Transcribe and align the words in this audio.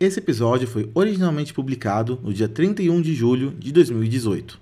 Esse 0.00 0.20
episódio 0.20 0.68
foi 0.68 0.88
originalmente 0.94 1.52
publicado 1.52 2.20
no 2.22 2.32
dia 2.32 2.48
31 2.48 3.02
de 3.02 3.16
julho 3.16 3.50
de 3.58 3.72
2018. 3.72 4.60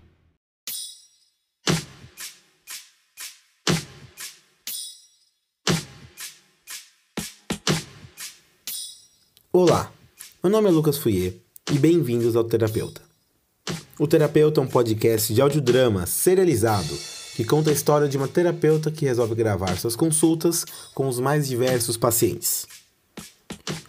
Olá, 9.52 9.92
meu 10.42 10.50
nome 10.50 10.68
é 10.68 10.70
Lucas 10.70 10.96
Fouier 10.96 11.34
e 11.70 11.78
bem-vindos 11.78 12.34
ao 12.34 12.44
Terapeuta. 12.44 13.02
O 13.98 14.06
Terapeuta 14.06 14.62
é 14.62 14.64
um 14.64 14.66
podcast 14.66 15.34
de 15.34 15.42
audiodrama 15.42 16.06
serializado 16.06 16.96
que 17.34 17.44
conta 17.44 17.68
a 17.68 17.74
história 17.74 18.08
de 18.08 18.16
uma 18.16 18.26
terapeuta 18.26 18.90
que 18.90 19.04
resolve 19.04 19.34
gravar 19.34 19.76
suas 19.76 19.94
consultas 19.94 20.64
com 20.94 21.06
os 21.06 21.20
mais 21.20 21.46
diversos 21.46 21.98
pacientes. 21.98 22.85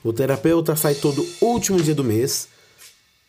O 0.03 0.13
terapeuta 0.13 0.75
sai 0.75 0.95
todo 0.95 1.27
último 1.41 1.81
dia 1.81 1.95
do 1.95 2.03
mês, 2.03 2.47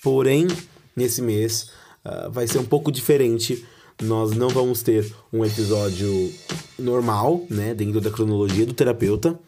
porém, 0.02 0.46
nesse 0.94 1.20
mês 1.20 1.70
uh, 2.04 2.30
vai 2.30 2.46
ser 2.46 2.58
um 2.58 2.64
pouco 2.64 2.92
diferente. 2.92 3.64
Nós 4.02 4.32
não 4.32 4.48
vamos 4.48 4.82
ter 4.82 5.12
um 5.32 5.44
episódio 5.44 6.32
normal, 6.78 7.44
né, 7.50 7.74
dentro 7.74 8.00
da 8.00 8.10
cronologia 8.10 8.64
do 8.64 8.72
terapeuta, 8.72 9.38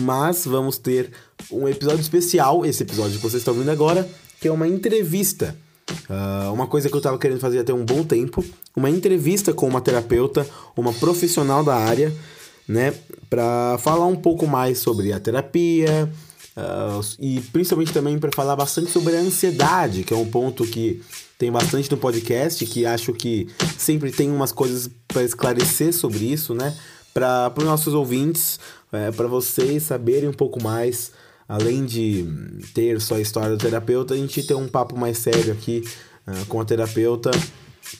mas 0.00 0.44
vamos 0.44 0.78
ter 0.78 1.12
um 1.50 1.68
episódio 1.68 2.00
especial, 2.00 2.66
esse 2.66 2.82
episódio 2.82 3.16
que 3.16 3.22
vocês 3.22 3.40
estão 3.40 3.54
ouvindo 3.54 3.70
agora, 3.70 4.08
que 4.40 4.48
é 4.48 4.52
uma 4.52 4.66
entrevista. 4.66 5.56
Uh, 6.10 6.52
uma 6.52 6.66
coisa 6.66 6.88
que 6.88 6.94
eu 6.94 6.98
estava 6.98 7.18
querendo 7.18 7.40
fazer 7.40 7.60
até 7.60 7.72
um 7.72 7.84
bom 7.84 8.02
tempo, 8.02 8.44
uma 8.76 8.90
entrevista 8.90 9.52
com 9.52 9.66
uma 9.66 9.80
terapeuta, 9.80 10.46
uma 10.76 10.92
profissional 10.92 11.62
da 11.64 11.76
área, 11.76 12.12
né, 12.68 12.94
para 13.30 13.78
falar 13.78 14.06
um 14.06 14.16
pouco 14.16 14.46
mais 14.46 14.78
sobre 14.78 15.12
a 15.12 15.18
terapia 15.18 16.08
uh, 16.56 17.00
e 17.18 17.40
principalmente 17.52 17.92
também 17.92 18.18
para 18.18 18.30
falar 18.34 18.54
bastante 18.54 18.90
sobre 18.90 19.16
a 19.16 19.20
ansiedade, 19.20 20.04
que 20.04 20.12
é 20.12 20.16
um 20.16 20.28
ponto 20.28 20.66
que 20.66 21.02
tem 21.38 21.50
bastante 21.50 21.90
no 21.90 21.96
podcast, 21.96 22.64
que 22.66 22.84
acho 22.84 23.12
que 23.14 23.48
sempre 23.78 24.12
tem 24.12 24.30
umas 24.30 24.52
coisas 24.52 24.90
para 25.06 25.22
esclarecer 25.22 25.94
sobre 25.94 26.30
isso, 26.30 26.52
né, 26.52 26.76
para 27.14 27.52
os 27.56 27.64
nossos 27.64 27.94
ouvintes, 27.94 28.60
é, 28.92 29.10
para 29.10 29.26
vocês 29.26 29.84
saberem 29.84 30.28
um 30.28 30.34
pouco 30.34 30.62
mais. 30.62 31.12
Além 31.48 31.86
de 31.86 32.26
ter 32.74 33.00
só 33.00 33.14
a 33.14 33.20
história 33.22 33.56
do 33.56 33.56
terapeuta, 33.56 34.12
a 34.12 34.16
gente 34.18 34.42
tem 34.42 34.54
um 34.54 34.68
papo 34.68 34.98
mais 34.98 35.16
sério 35.16 35.54
aqui 35.54 35.82
uh, 36.26 36.44
com 36.44 36.60
a 36.60 36.64
terapeuta, 36.64 37.30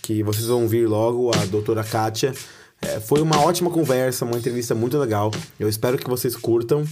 que 0.03 0.22
vocês 0.22 0.47
vão 0.47 0.69
vir 0.69 0.86
logo, 0.86 1.30
a 1.34 1.47
doutora 1.47 1.82
Kátia, 1.82 2.34
é, 2.81 3.01
foi 3.01 3.21
uma 3.21 3.41
ótima 3.41 3.71
conversa, 3.71 4.25
uma 4.25 4.37
entrevista 4.37 4.75
muito 4.75 4.98
legal. 4.98 5.31
Eu 5.59 5.69
espero 5.69 5.98
que 5.98 6.09
vocês 6.09 6.37
curtam. 6.37 6.84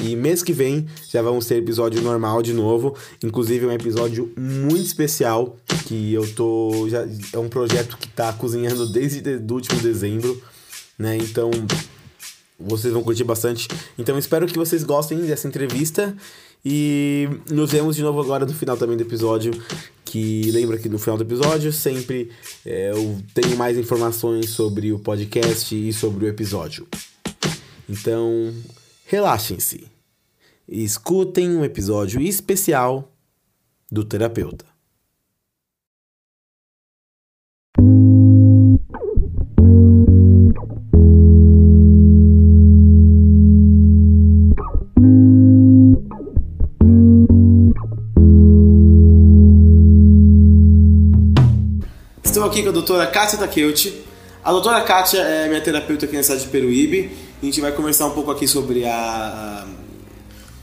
E 0.00 0.16
mês 0.16 0.42
que 0.42 0.54
vem 0.54 0.86
já 1.10 1.20
vamos 1.20 1.44
ter 1.44 1.56
episódio 1.56 2.00
normal 2.00 2.40
de 2.40 2.54
novo. 2.54 2.96
Inclusive, 3.22 3.66
um 3.66 3.72
episódio 3.72 4.32
muito 4.38 4.84
especial. 4.84 5.56
Que 5.86 6.14
eu 6.14 6.26
tô. 6.34 6.88
Já, 6.88 7.06
é 7.32 7.38
um 7.38 7.48
projeto 7.48 7.98
que 7.98 8.08
tá 8.08 8.32
cozinhando 8.32 8.86
desde 8.86 9.22
o 9.28 9.52
último 9.52 9.80
dezembro. 9.80 10.40
Né? 10.98 11.18
Então, 11.18 11.50
vocês 12.58 12.92
vão 12.92 13.02
curtir 13.02 13.24
bastante. 13.24 13.68
Então, 13.98 14.16
espero 14.18 14.46
que 14.46 14.56
vocês 14.56 14.82
gostem 14.82 15.18
dessa 15.20 15.46
entrevista. 15.46 16.16
E 16.64 17.28
nos 17.50 17.72
vemos 17.72 17.96
de 17.96 18.02
novo 18.02 18.20
agora 18.20 18.46
no 18.46 18.54
final 18.54 18.76
também 18.76 18.96
do 18.96 19.02
episódio. 19.02 19.52
Que 20.12 20.50
lembra 20.50 20.76
que 20.76 20.90
no 20.90 20.98
final 20.98 21.16
do 21.16 21.24
episódio 21.24 21.72
sempre 21.72 22.30
é, 22.66 22.90
eu 22.90 23.18
tenho 23.32 23.56
mais 23.56 23.78
informações 23.78 24.50
sobre 24.50 24.92
o 24.92 24.98
podcast 24.98 25.74
e 25.74 25.90
sobre 25.90 26.26
o 26.26 26.28
episódio. 26.28 26.86
Então, 27.88 28.52
relaxem-se 29.06 29.86
e 30.68 30.84
escutem 30.84 31.56
um 31.56 31.64
episódio 31.64 32.20
especial 32.20 33.10
do 33.90 34.04
terapeuta. 34.04 34.66
Aqui 52.52 52.62
com 52.62 52.68
a 52.68 52.72
doutora 52.72 53.06
Kátia 53.06 53.38
Takeuchi. 53.38 54.04
A 54.44 54.52
doutora 54.52 54.82
Kátia 54.82 55.20
é 55.20 55.48
minha 55.48 55.60
terapeuta 55.62 56.04
aqui 56.04 56.14
na 56.14 56.22
cidade 56.22 56.42
de 56.42 56.50
Peruíbe. 56.50 57.10
A 57.42 57.44
gente 57.46 57.62
vai 57.62 57.72
conversar 57.72 58.08
um 58.08 58.10
pouco 58.10 58.30
aqui 58.30 58.46
sobre 58.46 58.84
a, 58.84 59.66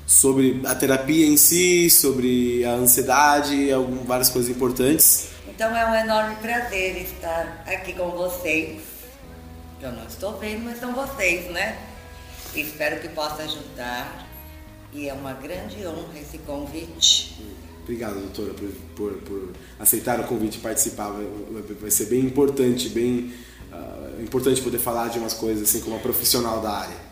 sobre 0.06 0.62
a 0.66 0.76
terapia 0.76 1.26
em 1.26 1.36
si, 1.36 1.90
sobre 1.90 2.64
a 2.64 2.74
ansiedade, 2.74 3.74
algumas, 3.74 4.06
várias 4.06 4.30
coisas 4.30 4.52
importantes. 4.52 5.30
Então 5.48 5.76
é 5.76 5.84
um 5.90 5.96
enorme 5.96 6.36
prazer 6.36 7.02
estar 7.02 7.64
aqui 7.66 7.94
com 7.94 8.12
vocês. 8.12 8.84
Eu 9.82 9.92
não 9.92 10.06
estou 10.06 10.38
vendo, 10.38 10.66
mas 10.66 10.80
são 10.80 10.94
vocês, 10.94 11.50
né? 11.52 11.76
Espero 12.54 13.02
que 13.02 13.10
possa 13.10 13.42
ajudar. 13.42 14.28
E 14.94 15.10
é 15.10 15.14
uma 15.14 15.34
grande 15.34 15.88
honra 15.88 16.20
esse 16.22 16.38
convite. 16.38 17.36
Obrigado, 17.84 18.20
doutora, 18.20 18.54
por, 18.54 18.70
por, 18.96 19.14
por 19.24 19.50
aceitar 19.80 20.20
o 20.20 20.24
convite 20.26 20.58
e 20.58 20.62
participar. 20.62 21.10
Vai, 21.10 21.26
vai, 21.82 21.92
ser 21.92 22.06
bem 22.06 22.22
importante, 22.22 22.90
bem 22.90 23.34
uh, 23.72 24.22
importante 24.22 24.62
poder 24.62 24.78
falar 24.78 25.08
de 25.08 25.18
umas 25.18 25.34
coisas 25.34 25.68
assim 25.68 25.82
como 25.82 25.96
uma 25.96 26.02
profissional 26.02 26.62
da 26.62 26.72
área. 26.72 27.10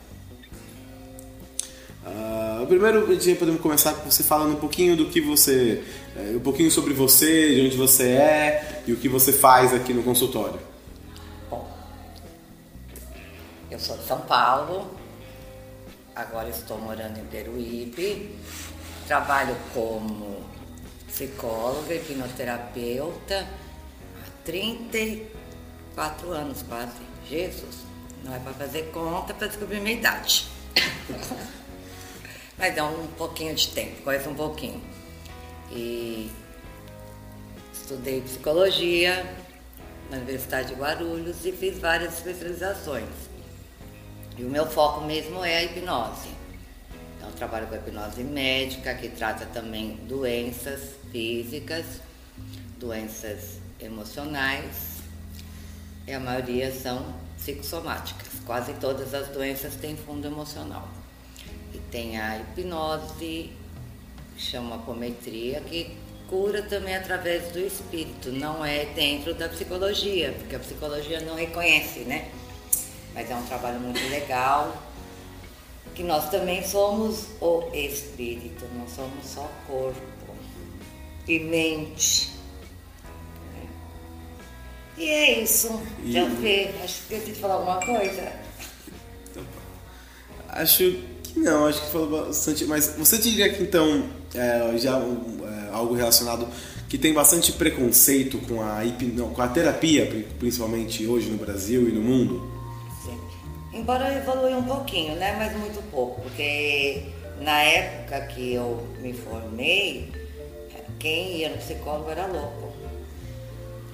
Uh, 2.06 2.66
primeiro, 2.68 3.08
podemos 3.38 3.60
começar 3.60 3.94
com 3.94 4.10
você 4.10 4.24
falando 4.24 4.54
um 4.54 4.60
pouquinho 4.60 4.96
do 4.96 5.08
que 5.08 5.20
você, 5.20 5.84
uh, 6.16 6.38
um 6.38 6.40
pouquinho 6.40 6.72
sobre 6.72 6.94
você, 6.94 7.56
de 7.56 7.62
onde 7.66 7.76
você 7.76 8.10
é 8.12 8.84
e 8.88 8.94
o 8.94 8.98
que 8.98 9.10
você 9.10 9.34
faz 9.34 9.74
aqui 9.74 9.94
no 9.94 10.04
consultório. 10.04 10.60
Bom, 11.50 11.70
eu 13.70 13.80
sou 13.80 13.98
de 13.98 14.06
São 14.06 14.22
Paulo, 14.22 14.92
agora 16.16 16.50
estou 16.50 16.78
morando 16.78 17.20
em 17.20 17.26
Peruíbe, 17.26 18.36
trabalho 19.08 19.56
como 19.74 20.57
psicóloga, 21.08 21.96
hipnoterapeuta, 21.96 23.48
há 24.16 24.30
34 24.44 26.32
anos 26.32 26.62
quase. 26.64 27.08
Jesus, 27.28 27.86
não 28.24 28.36
é 28.36 28.40
para 28.40 28.54
fazer 28.54 28.92
conta 28.92 29.34
para 29.34 29.48
descobrir 29.48 29.80
minha 29.80 29.96
idade. 29.96 30.48
Mas 32.58 32.76
dá 32.76 32.86
um 32.86 33.08
pouquinho 33.08 33.54
de 33.54 33.68
tempo, 33.70 34.02
quase 34.04 34.28
um 34.28 34.36
pouquinho. 34.36 34.82
E 35.72 36.32
estudei 37.74 38.22
psicologia 38.22 39.26
na 40.10 40.18
Universidade 40.18 40.70
de 40.70 40.76
Guarulhos 40.76 41.46
e 41.46 41.52
fiz 41.52 41.78
várias 41.78 42.18
especializações. 42.18 43.10
E 44.38 44.44
o 44.44 44.50
meu 44.50 44.66
foco 44.66 45.02
mesmo 45.02 45.44
é 45.44 45.58
a 45.58 45.64
hipnose. 45.64 46.37
Então, 47.28 47.32
trabalho 47.32 47.68
com 47.68 47.76
hipnose 47.76 48.24
médica, 48.24 48.94
que 48.96 49.10
trata 49.10 49.46
também 49.48 49.96
doenças 50.08 50.92
físicas, 51.12 51.86
doenças 52.80 53.60
emocionais, 53.82 55.00
e 56.08 56.14
a 56.14 56.20
maioria 56.20 56.72
são 56.72 57.14
psicossomáticas. 57.38 58.30
Quase 58.46 58.74
todas 58.76 59.14
as 59.14 59.28
doenças 59.28 59.76
têm 59.76 59.98
fundo 59.98 60.26
emocional. 60.26 60.88
E 61.74 61.78
tem 61.92 62.18
a 62.18 62.40
hipnose, 62.40 63.52
chama 64.38 64.76
apometria, 64.76 65.60
que 65.62 65.98
cura 66.30 66.62
também 66.62 66.96
através 66.96 67.52
do 67.52 67.60
espírito, 67.60 68.32
não 68.32 68.64
é 68.64 68.86
dentro 68.86 69.34
da 69.34 69.50
psicologia, 69.50 70.34
porque 70.40 70.56
a 70.56 70.60
psicologia 70.60 71.20
não 71.22 71.36
reconhece, 71.36 72.02
né? 72.02 72.32
Mas 73.14 73.30
é 73.30 73.36
um 73.36 73.46
trabalho 73.46 73.80
muito 73.80 74.02
legal, 74.10 74.87
que 75.98 76.04
nós 76.04 76.30
também 76.30 76.64
somos 76.64 77.26
o 77.42 77.64
espírito, 77.74 78.66
não 78.78 78.88
somos 78.88 79.26
só 79.26 79.50
corpo 79.66 80.00
e 81.28 81.40
mente. 81.40 82.30
E 84.96 85.10
é 85.10 85.42
isso. 85.42 85.82
E... 86.04 86.12
Já 86.12 86.26
vê. 86.26 86.70
Acho 86.84 87.02
que 87.08 87.16
esqueci 87.16 87.32
de 87.32 87.40
falar 87.40 87.56
alguma 87.56 87.80
coisa. 87.80 88.32
Acho 90.50 90.84
que 91.24 91.40
não, 91.40 91.66
acho 91.66 91.82
que 91.82 91.92
falou 91.92 92.26
bastante. 92.26 92.66
Mas 92.66 92.94
você 92.96 93.18
diria 93.18 93.52
que 93.52 93.64
então, 93.64 94.08
é, 94.36 94.78
já 94.78 95.00
é, 95.00 95.74
algo 95.74 95.96
relacionado 95.96 96.48
que 96.88 97.00
tem 97.00 97.12
bastante 97.12 97.52
preconceito 97.54 98.38
com 98.48 98.62
a, 98.62 98.86
hipno, 98.86 99.32
com 99.32 99.42
a 99.42 99.48
terapia, 99.48 100.26
principalmente 100.38 101.08
hoje 101.08 101.32
no 101.32 101.38
Brasil 101.38 101.90
e 101.90 101.92
no 101.92 102.02
mundo? 102.02 102.57
Embora 103.78 104.14
evolui 104.14 104.54
um 104.54 104.64
pouquinho, 104.64 105.16
né? 105.16 105.36
Mas 105.38 105.56
muito 105.58 105.82
pouco, 105.92 106.22
porque 106.22 107.04
na 107.40 107.62
época 107.62 108.22
que 108.28 108.54
eu 108.54 108.88
me 109.00 109.14
formei, 109.14 110.12
quem 111.00 111.38
ia 111.38 111.50
no 111.50 111.58
psicólogo 111.58 112.10
era 112.10 112.26
louco. 112.26 112.74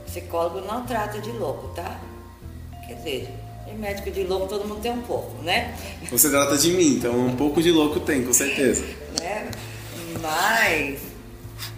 Psicólogo 0.05 0.61
não 0.61 0.85
trata 0.85 1.19
de 1.19 1.31
louco, 1.31 1.69
tá? 1.75 1.99
Quer 2.87 2.93
dizer, 2.95 3.29
de 3.67 3.73
médico 3.73 4.11
de 4.11 4.23
louco 4.23 4.47
todo 4.47 4.67
mundo 4.67 4.81
tem 4.81 4.91
um 4.91 5.01
pouco, 5.01 5.41
né? 5.43 5.75
Você 6.11 6.29
trata 6.29 6.57
de 6.57 6.71
mim, 6.71 6.95
então 6.97 7.13
um 7.17 7.35
pouco 7.35 7.61
de 7.61 7.71
louco 7.71 7.99
tem, 7.99 8.23
com 8.23 8.33
certeza. 8.33 8.83
né? 9.19 9.49
Mas 10.21 10.99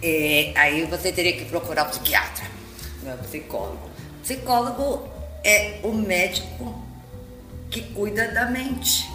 É, 0.02 0.52
aí 0.56 0.84
você 0.84 1.10
teria 1.10 1.32
que 1.32 1.44
procurar 1.46 1.84
um 1.86 1.90
psiquiatra, 1.90 2.44
não 3.02 3.12
é 3.12 3.16
psicólogo. 3.16 3.88
Psicólogo 4.22 5.08
é 5.44 5.78
o 5.82 5.92
médico 5.92 6.74
que 7.70 7.82
cuida 7.92 8.28
da 8.28 8.50
mente. 8.50 9.08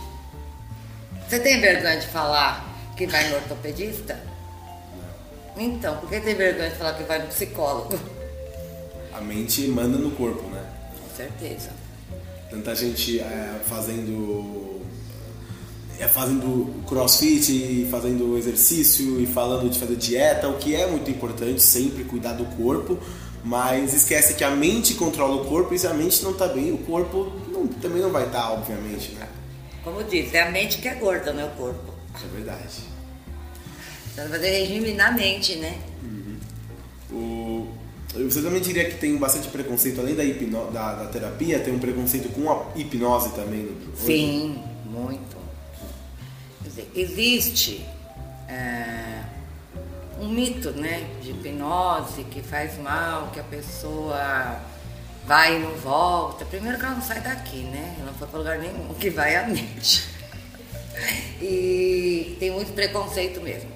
Você 1.27 1.39
tem 1.39 1.61
vergonha 1.61 1.97
de 1.97 2.07
falar 2.07 2.65
que 2.95 3.07
vai 3.07 3.29
no 3.29 3.35
ortopedista? 3.35 4.19
Então, 5.57 5.97
por 5.97 6.09
que 6.09 6.19
tem 6.19 6.35
vergonha 6.35 6.69
de 6.69 6.75
falar 6.75 6.93
que 6.93 7.03
vai 7.03 7.19
no 7.19 7.27
psicólogo? 7.27 7.99
A 9.13 9.21
mente 9.21 9.67
manda 9.67 9.97
no 9.97 10.11
corpo, 10.11 10.43
né? 10.49 10.63
Com 11.01 11.15
certeza. 11.15 11.69
Tanta 12.49 12.75
gente 12.75 13.19
é, 13.19 13.61
fazendo 13.65 14.81
é, 15.99 16.07
fazendo 16.07 16.83
crossfit 16.87 17.87
fazendo 17.91 18.37
exercício 18.37 19.21
e 19.21 19.27
falando 19.27 19.69
de 19.69 19.77
fazer 19.77 19.95
dieta, 19.95 20.49
o 20.49 20.57
que 20.57 20.75
é 20.75 20.87
muito 20.87 21.11
importante, 21.11 21.61
sempre 21.61 22.03
cuidar 22.03 22.33
do 22.33 22.45
corpo, 22.57 22.97
mas 23.43 23.93
esquece 23.93 24.35
que 24.35 24.43
a 24.43 24.51
mente 24.51 24.93
controla 24.95 25.41
o 25.41 25.45
corpo 25.45 25.73
e 25.73 25.79
se 25.79 25.87
a 25.87 25.93
mente 25.93 26.23
não 26.23 26.31
está 26.31 26.47
bem, 26.47 26.71
o 26.71 26.77
corpo 26.79 27.31
não, 27.47 27.67
também 27.67 28.01
não 28.01 28.11
vai 28.11 28.25
estar, 28.25 28.41
tá, 28.41 28.51
obviamente, 28.51 29.11
né? 29.13 29.27
Como 29.83 30.03
diz, 30.03 30.33
é 30.33 30.41
a 30.41 30.51
mente 30.51 30.77
que 30.77 30.87
é 30.87 30.95
gorda, 30.95 31.33
não 31.33 31.41
é 31.41 31.45
o 31.45 31.51
corpo. 31.51 31.93
É 32.15 32.35
verdade. 32.35 32.91
Você 34.13 34.21
vai 34.21 34.29
fazer 34.29 34.49
regime 34.49 34.93
na 34.93 35.11
mente, 35.11 35.55
né? 35.55 35.79
Uhum. 36.03 36.37
O, 37.11 37.67
você 38.13 38.41
também 38.41 38.61
diria 38.61 38.89
que 38.89 38.97
tem 38.97 39.15
bastante 39.17 39.47
preconceito, 39.47 40.01
além 40.01 40.15
da, 40.15 40.23
hipno, 40.23 40.69
da, 40.71 40.95
da 40.95 41.05
terapia, 41.05 41.59
tem 41.59 41.73
um 41.73 41.79
preconceito 41.79 42.29
com 42.29 42.51
a 42.51 42.65
hipnose 42.75 43.29
também? 43.31 43.65
Hoje? 43.65 44.05
Sim, 44.05 44.63
muito. 44.85 45.37
Quer 46.61 46.69
dizer, 46.69 46.91
existe 46.93 47.85
é, 48.49 49.23
um 50.21 50.29
mito, 50.29 50.69
né, 50.71 51.07
de 51.21 51.31
hipnose 51.31 52.23
que 52.25 52.43
faz 52.43 52.77
mal, 52.77 53.29
que 53.33 53.39
a 53.39 53.43
pessoa 53.43 54.61
vai 55.25 55.55
e 55.55 55.59
não 55.59 55.71
volta. 55.77 56.45
Primeiro 56.45 56.77
que 56.77 56.85
ela 56.85 56.93
não 56.93 57.01
sai 57.01 57.19
daqui, 57.21 57.63
né? 57.63 57.95
Ela 57.97 58.11
não 58.11 58.13
foi 58.13 58.27
para 58.27 58.37
lugar 58.37 58.59
nenhum, 58.59 58.93
que 58.93 59.09
vai 59.09 59.35
a 59.35 59.47
mente. 59.47 60.09
E 61.41 62.35
tem 62.39 62.51
muito 62.51 62.73
preconceito 62.73 63.41
mesmo. 63.41 63.71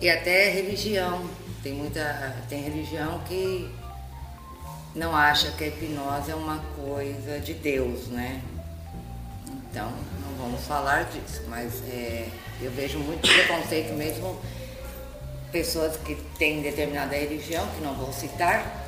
E 0.00 0.10
até 0.10 0.50
religião. 0.50 1.24
Tem 1.62 1.72
muita. 1.72 2.36
Tem 2.48 2.62
religião 2.62 3.20
que 3.20 3.70
não 4.94 5.16
acha 5.16 5.50
que 5.52 5.64
a 5.64 5.68
hipnose 5.68 6.30
é 6.30 6.34
uma 6.34 6.58
coisa 6.76 7.40
de 7.40 7.54
Deus, 7.54 8.08
né? 8.08 8.42
Então, 9.70 9.90
não 10.20 10.44
vamos 10.44 10.66
falar 10.66 11.04
disso, 11.04 11.42
mas 11.48 11.82
é, 11.88 12.28
eu 12.60 12.70
vejo 12.72 12.98
muito 12.98 13.20
preconceito 13.20 13.94
mesmo, 13.94 14.38
pessoas 15.50 15.96
que 15.96 16.14
têm 16.38 16.62
determinada 16.62 17.16
religião, 17.16 17.66
que 17.68 17.80
não 17.82 17.94
vou 17.94 18.12
citar, 18.12 18.86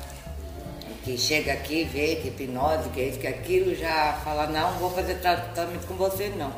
que 1.03 1.17
chega 1.17 1.53
aqui, 1.53 1.83
vê 1.83 2.17
que 2.17 2.27
hipnose, 2.27 2.89
que 2.89 3.01
é 3.01 3.07
isso, 3.07 3.19
que 3.19 3.27
é 3.27 3.31
aquilo, 3.31 3.75
já 3.75 4.19
fala, 4.23 4.47
não, 4.47 4.73
vou 4.73 4.91
fazer 4.91 5.15
tratamento 5.15 5.87
com 5.87 5.95
você, 5.95 6.29
não. 6.29 6.53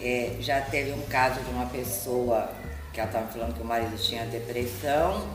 É, 0.00 0.36
já 0.40 0.60
teve 0.60 0.92
um 0.92 1.02
caso 1.02 1.40
de 1.40 1.50
uma 1.50 1.66
pessoa 1.66 2.50
que 2.92 3.00
ela 3.00 3.08
estava 3.08 3.26
falando 3.26 3.54
que 3.54 3.62
o 3.62 3.64
marido 3.64 3.96
tinha 3.96 4.24
depressão. 4.26 5.26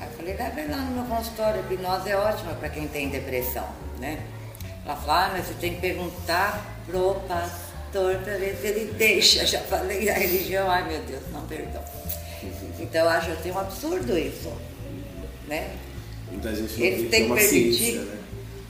Aí 0.00 0.08
eu 0.08 0.16
falei, 0.16 0.34
leva 0.34 0.76
lá 0.76 0.82
no 0.82 1.02
meu 1.02 1.16
consultório, 1.16 1.60
hipnose 1.60 2.10
é 2.10 2.16
ótima 2.16 2.54
para 2.54 2.68
quem 2.68 2.88
tem 2.88 3.08
depressão, 3.08 3.68
né? 4.00 4.20
Ela 4.84 4.96
falou, 4.96 5.14
ah, 5.14 5.30
mas 5.32 5.46
você 5.46 5.54
tem 5.54 5.74
que 5.74 5.80
perguntar 5.80 6.64
pro 6.86 7.14
pastor 7.28 8.16
para 8.24 8.36
ver 8.38 8.56
se 8.56 8.66
ele 8.66 8.92
deixa. 8.98 9.46
Já 9.46 9.60
falei 9.60 10.04
da 10.04 10.14
religião, 10.14 10.68
ai 10.68 10.88
meu 10.88 11.00
Deus, 11.02 11.22
não, 11.32 11.46
perdão. 11.46 11.99
Então 12.78 13.02
eu 13.02 13.08
acho 13.08 13.30
assim 13.30 13.50
um 13.50 13.58
absurdo 13.58 14.18
isso, 14.18 14.52
né? 15.48 15.70
Muita 16.30 16.54
gente 16.54 16.80
Eles 16.80 17.10
têm 17.10 17.24
que 17.24 17.26
uma 17.26 17.40
ciência, 17.40 18.02
né? 18.02 18.16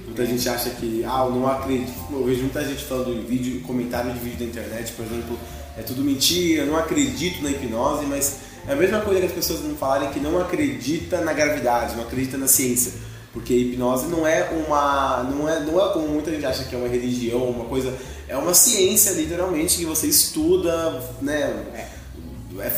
Muita 0.05 0.26
gente 0.26 0.49
acha 0.49 0.70
que, 0.70 1.05
ah, 1.05 1.25
eu 1.25 1.31
não 1.31 1.46
acredito. 1.46 1.93
Eu 2.11 2.25
vejo 2.25 2.40
muita 2.40 2.64
gente 2.64 2.84
falando 2.84 3.12
em 3.12 3.25
vídeo, 3.25 3.61
comentário 3.62 4.12
de 4.12 4.19
vídeo 4.19 4.38
da 4.38 4.44
internet, 4.44 4.93
por 4.93 5.05
exemplo, 5.05 5.38
é 5.78 5.82
tudo 5.82 6.02
mentira, 6.02 6.62
eu 6.62 6.67
não 6.67 6.76
acredito 6.76 7.43
na 7.43 7.50
hipnose, 7.50 8.06
mas 8.06 8.38
é 8.67 8.72
a 8.72 8.76
mesma 8.76 9.00
coisa 9.02 9.20
que 9.20 9.26
as 9.26 9.32
pessoas 9.32 9.61
não 9.62 9.76
falarem 9.76 10.11
que 10.11 10.19
não 10.19 10.40
acredita 10.40 11.20
na 11.20 11.32
gravidade, 11.32 11.94
não 11.94 12.02
acredita 12.02 12.37
na 12.37 12.49
ciência. 12.49 12.93
Porque 13.32 13.52
a 13.52 13.56
hipnose 13.56 14.08
não 14.08 14.26
é 14.26 14.50
uma. 14.50 15.22
não 15.22 15.49
é, 15.49 15.61
não 15.61 15.81
é 15.81 15.93
como 15.93 16.08
muita 16.08 16.32
gente 16.32 16.44
acha 16.44 16.64
que 16.64 16.75
é 16.75 16.78
uma 16.78 16.88
religião, 16.88 17.44
uma 17.44 17.67
coisa. 17.67 17.96
É 18.26 18.37
uma 18.37 18.55
ciência, 18.55 19.12
literalmente, 19.12 19.78
que 19.78 19.84
você 19.84 20.08
estuda, 20.08 21.00
né? 21.22 21.43
É, 21.75 22.00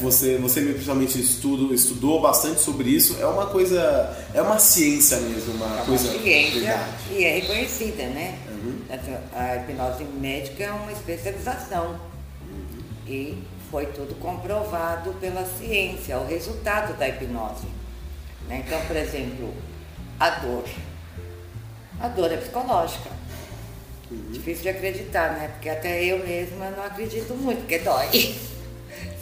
você, 0.00 0.36
você 0.36 0.60
principalmente 0.60 1.18
estudo, 1.18 1.72
estudou 1.72 2.20
bastante 2.20 2.60
sobre 2.60 2.90
isso, 2.90 3.16
é 3.20 3.26
uma 3.26 3.46
coisa, 3.46 4.16
é 4.34 4.42
uma 4.42 4.58
ciência 4.58 5.16
mesmo, 5.18 5.54
uma, 5.54 5.66
é 5.66 5.68
uma 5.68 5.84
coisa 5.84 6.12
ciência 6.12 6.60
verdade. 6.60 6.92
e 7.10 7.24
é 7.24 7.38
reconhecida, 7.38 8.02
né? 8.08 8.38
Uhum. 8.50 8.82
A 9.32 9.56
hipnose 9.56 10.04
médica 10.04 10.64
é 10.64 10.70
uma 10.70 10.92
especialização 10.92 11.98
uhum. 12.42 12.82
e 13.08 13.42
foi 13.70 13.86
tudo 13.86 14.14
comprovado 14.16 15.14
pela 15.14 15.46
ciência, 15.58 16.18
o 16.18 16.26
resultado 16.26 16.96
da 16.98 17.08
hipnose. 17.08 17.66
Né? 18.48 18.62
Então, 18.66 18.78
por 18.86 18.96
exemplo, 18.96 19.54
a 20.20 20.30
dor. 20.30 20.64
A 21.98 22.08
dor 22.08 22.30
é 22.30 22.36
psicológica. 22.36 23.10
Uhum. 24.10 24.32
Difícil 24.32 24.64
de 24.64 24.68
acreditar, 24.68 25.32
né? 25.32 25.48
Porque 25.48 25.70
até 25.70 26.04
eu 26.04 26.18
mesma 26.18 26.70
não 26.70 26.84
acredito 26.84 27.34
muito, 27.34 27.60
porque 27.60 27.78
dói. 27.78 28.34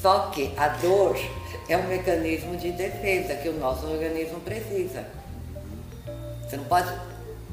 Só 0.00 0.30
que 0.30 0.52
a 0.56 0.68
dor 0.68 1.18
é 1.68 1.76
um 1.76 1.86
mecanismo 1.86 2.56
de 2.56 2.72
defesa 2.72 3.34
que 3.34 3.48
o 3.48 3.58
nosso 3.58 3.86
organismo 3.86 4.40
precisa. 4.40 5.04
Você 6.42 6.56
não 6.56 6.64
pode 6.64 6.90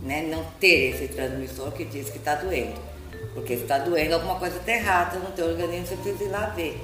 né, 0.01 0.21
não 0.23 0.43
ter 0.59 0.93
esse 0.93 1.09
transmissor 1.09 1.71
que 1.71 1.83
diz 1.83 2.09
que 2.09 2.17
está 2.17 2.35
doendo. 2.35 2.79
Porque 3.33 3.57
se 3.57 3.63
está 3.63 3.79
doendo, 3.79 4.15
alguma 4.15 4.39
coisa 4.39 4.57
está 4.57 4.71
errada 4.71 5.19
no 5.19 5.31
teu 5.31 5.47
organismo, 5.47 5.87
você 5.87 5.95
precisa 5.97 6.23
ir 6.23 6.29
lá 6.29 6.47
ver. 6.47 6.81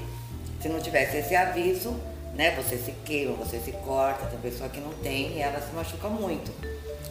Se 0.61 0.67
não 0.67 0.79
tivesse 0.79 1.17
esse 1.17 1.35
aviso, 1.35 1.95
né, 2.35 2.51
você 2.51 2.77
se 2.77 2.91
queima, 3.05 3.33
você 3.33 3.57
se 3.59 3.71
corta, 3.71 4.25
tem 4.27 4.39
pessoa 4.39 4.69
que 4.69 4.79
não 4.79 4.93
tem 4.95 5.37
e 5.37 5.39
ela 5.39 5.61
se 5.61 5.73
machuca 5.73 6.09
muito. 6.09 6.51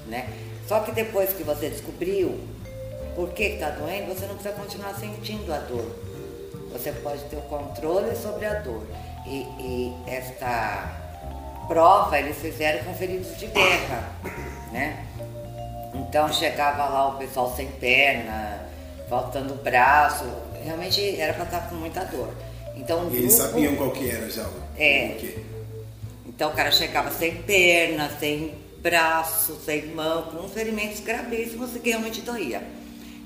Né? 0.06 0.28
Só 0.68 0.80
que 0.80 0.92
depois 0.92 1.32
que 1.32 1.42
você 1.42 1.70
descobriu 1.70 2.38
por 3.16 3.30
que 3.30 3.44
está 3.44 3.70
doendo, 3.70 4.14
você 4.14 4.26
não 4.26 4.34
precisa 4.34 4.54
continuar 4.54 4.94
sentindo 4.94 5.52
a 5.52 5.58
dor 5.58 6.11
você 6.72 6.92
pode 6.92 7.22
ter 7.24 7.36
o 7.36 7.42
controle 7.42 8.16
sobre 8.16 8.46
a 8.46 8.54
dor. 8.54 8.86
E, 9.26 9.46
e 9.58 9.96
esta 10.06 11.00
prova 11.68 12.18
eles 12.18 12.36
fizeram 12.38 12.84
com 12.84 12.94
feridos 12.94 13.36
de 13.38 13.46
guerra, 13.46 14.10
né? 14.72 15.06
Então 15.94 16.32
chegava 16.32 16.88
lá 16.88 17.08
o 17.08 17.18
pessoal 17.18 17.54
sem 17.54 17.68
perna, 17.68 18.66
faltando 19.08 19.54
braço, 19.62 20.24
realmente 20.64 21.20
era 21.20 21.34
para 21.34 21.44
estar 21.44 21.68
com 21.68 21.76
muita 21.76 22.04
dor. 22.04 22.34
Então, 22.74 23.08
e 23.10 23.16
eles 23.16 23.34
sabiam 23.34 23.76
qual 23.76 23.90
que 23.90 24.10
era 24.10 24.28
já? 24.30 24.48
É. 24.76 25.16
Então 26.26 26.50
o 26.50 26.54
cara 26.54 26.70
chegava 26.70 27.10
sem 27.10 27.36
perna, 27.42 28.10
sem 28.18 28.54
braço, 28.78 29.58
sem 29.64 29.86
mão, 29.88 30.22
com 30.22 30.48
ferimentos 30.48 31.00
gravíssimos 31.00 31.70
que 31.72 31.90
realmente 31.90 32.22
doía. 32.22 32.62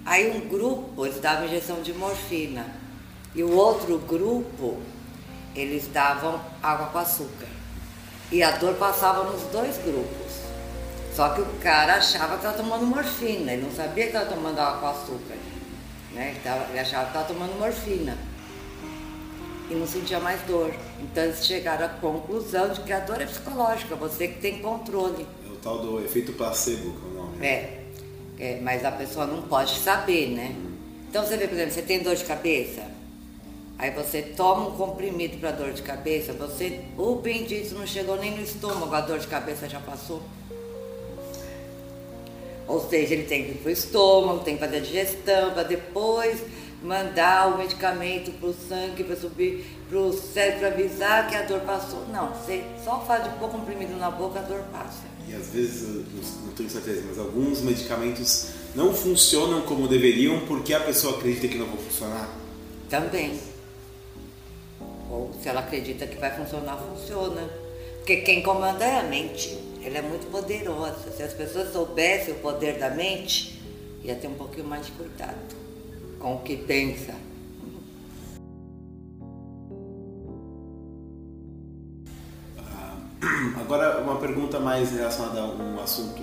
Aí 0.04 0.30
um 0.30 0.48
grupo, 0.48 1.06
eles 1.06 1.20
davam 1.20 1.46
injeção 1.46 1.82
de 1.82 1.92
morfina. 1.92 2.66
E 3.36 3.42
o 3.42 3.52
outro 3.52 3.98
grupo, 3.98 4.78
eles 5.54 5.86
davam 5.88 6.40
água 6.62 6.86
com 6.86 6.98
açúcar. 6.98 7.46
E 8.32 8.42
a 8.42 8.52
dor 8.52 8.74
passava 8.76 9.30
nos 9.30 9.42
dois 9.52 9.76
grupos. 9.76 10.40
Só 11.14 11.28
que 11.28 11.42
o 11.42 11.46
cara 11.62 11.96
achava 11.96 12.38
que 12.38 12.46
estava 12.46 12.56
tomando 12.56 12.86
morfina, 12.86 13.52
ele 13.52 13.62
não 13.62 13.70
sabia 13.70 14.04
que 14.04 14.16
estava 14.16 14.34
tomando 14.34 14.58
água 14.58 14.80
com 14.80 14.86
açúcar. 14.86 15.36
Né? 16.12 16.30
Ele, 16.30 16.40
tava, 16.40 16.66
ele 16.70 16.78
achava 16.78 17.04
que 17.04 17.10
estava 17.10 17.28
tomando 17.28 17.58
morfina. 17.58 18.16
E 19.68 19.74
não 19.74 19.86
sentia 19.86 20.18
mais 20.18 20.40
dor. 20.42 20.72
Então 21.02 21.24
eles 21.24 21.44
chegaram 21.44 21.84
à 21.84 21.88
conclusão 21.90 22.70
de 22.70 22.80
que 22.80 22.92
a 22.92 23.00
dor 23.00 23.20
é 23.20 23.26
psicológica, 23.26 23.94
você 23.96 24.28
que 24.28 24.40
tem 24.40 24.60
controle. 24.62 25.26
É 25.44 25.52
o 25.52 25.56
tal 25.56 25.80
do 25.80 26.02
efeito 26.02 26.32
placebo, 26.32 26.92
que 26.92 27.04
é 27.04 27.08
o 27.10 27.22
nome. 27.22 27.46
É, 27.46 27.82
é 28.38 28.60
mas 28.62 28.82
a 28.82 28.92
pessoa 28.92 29.26
não 29.26 29.42
pode 29.42 29.78
saber, 29.78 30.28
né? 30.28 30.56
Então 31.10 31.22
você 31.22 31.36
vê, 31.36 31.46
por 31.46 31.54
exemplo, 31.54 31.74
você 31.74 31.82
tem 31.82 32.02
dor 32.02 32.14
de 32.14 32.24
cabeça, 32.24 32.95
Aí 33.78 33.90
você 33.90 34.22
toma 34.22 34.68
um 34.68 34.76
comprimido 34.76 35.36
para 35.36 35.50
dor 35.50 35.72
de 35.72 35.82
cabeça, 35.82 36.32
você, 36.32 36.80
o 36.96 37.16
bendito 37.16 37.74
não 37.74 37.86
chegou 37.86 38.16
nem 38.16 38.30
no 38.34 38.42
estômago, 38.42 38.94
a 38.94 39.02
dor 39.02 39.18
de 39.18 39.26
cabeça 39.26 39.68
já 39.68 39.80
passou. 39.80 40.22
Ou 42.66 42.88
seja, 42.88 43.14
ele 43.14 43.24
tem 43.24 43.44
que 43.44 43.50
ir 43.50 43.54
para 43.56 43.68
o 43.68 43.72
estômago, 43.72 44.40
tem 44.40 44.54
que 44.54 44.60
fazer 44.60 44.78
a 44.78 44.80
digestão, 44.80 45.52
para 45.52 45.62
depois 45.62 46.40
mandar 46.82 47.54
o 47.54 47.58
medicamento 47.58 48.30
para 48.32 48.48
o 48.48 48.54
sangue, 48.54 49.04
para 49.04 49.16
subir 49.16 49.64
para 49.88 49.98
o 49.98 50.12
cérebro, 50.12 50.60
para 50.60 50.68
avisar 50.68 51.28
que 51.28 51.36
a 51.36 51.42
dor 51.42 51.60
passou. 51.60 52.06
Não, 52.08 52.28
você 52.30 52.64
só 52.82 53.04
faz 53.06 53.24
de 53.24 53.30
pôr 53.38 53.50
comprimido 53.50 53.94
na 53.96 54.10
boca, 54.10 54.38
a 54.38 54.42
dor 54.42 54.62
passa. 54.72 55.04
E 55.28 55.34
às 55.34 55.48
vezes, 55.48 56.04
não 56.44 56.52
tenho 56.52 56.70
certeza, 56.70 57.02
mas 57.06 57.18
alguns 57.18 57.60
medicamentos 57.60 58.48
não 58.74 58.94
funcionam 58.94 59.62
como 59.62 59.86
deveriam 59.86 60.40
porque 60.46 60.72
a 60.72 60.80
pessoa 60.80 61.18
acredita 61.18 61.48
que 61.48 61.58
não 61.58 61.66
vão 61.66 61.76
funcionar? 61.76 62.28
Também. 62.88 63.38
Ou 65.10 65.32
se 65.40 65.48
ela 65.48 65.60
acredita 65.60 66.06
que 66.06 66.16
vai 66.16 66.30
funcionar, 66.36 66.76
funciona. 66.76 67.42
Porque 67.98 68.16
quem 68.18 68.42
comanda 68.42 68.84
é 68.84 69.00
a 69.00 69.02
mente. 69.02 69.56
Ela 69.84 69.98
é 69.98 70.02
muito 70.02 70.30
poderosa. 70.30 71.10
Se 71.10 71.22
as 71.22 71.32
pessoas 71.32 71.72
soubessem 71.72 72.34
o 72.34 72.38
poder 72.38 72.78
da 72.78 72.90
mente, 72.90 73.62
ia 74.02 74.14
ter 74.14 74.28
um 74.28 74.34
pouquinho 74.34 74.66
mais 74.66 74.86
de 74.86 74.92
cuidado 74.92 75.56
com 76.18 76.36
o 76.36 76.38
que 76.40 76.56
pensa. 76.56 77.14
Ah, 82.58 82.98
agora, 83.60 84.00
uma 84.00 84.18
pergunta 84.18 84.58
mais 84.58 84.90
relacionada 84.92 85.40
a 85.40 85.46
um 85.46 85.80
assunto 85.80 86.22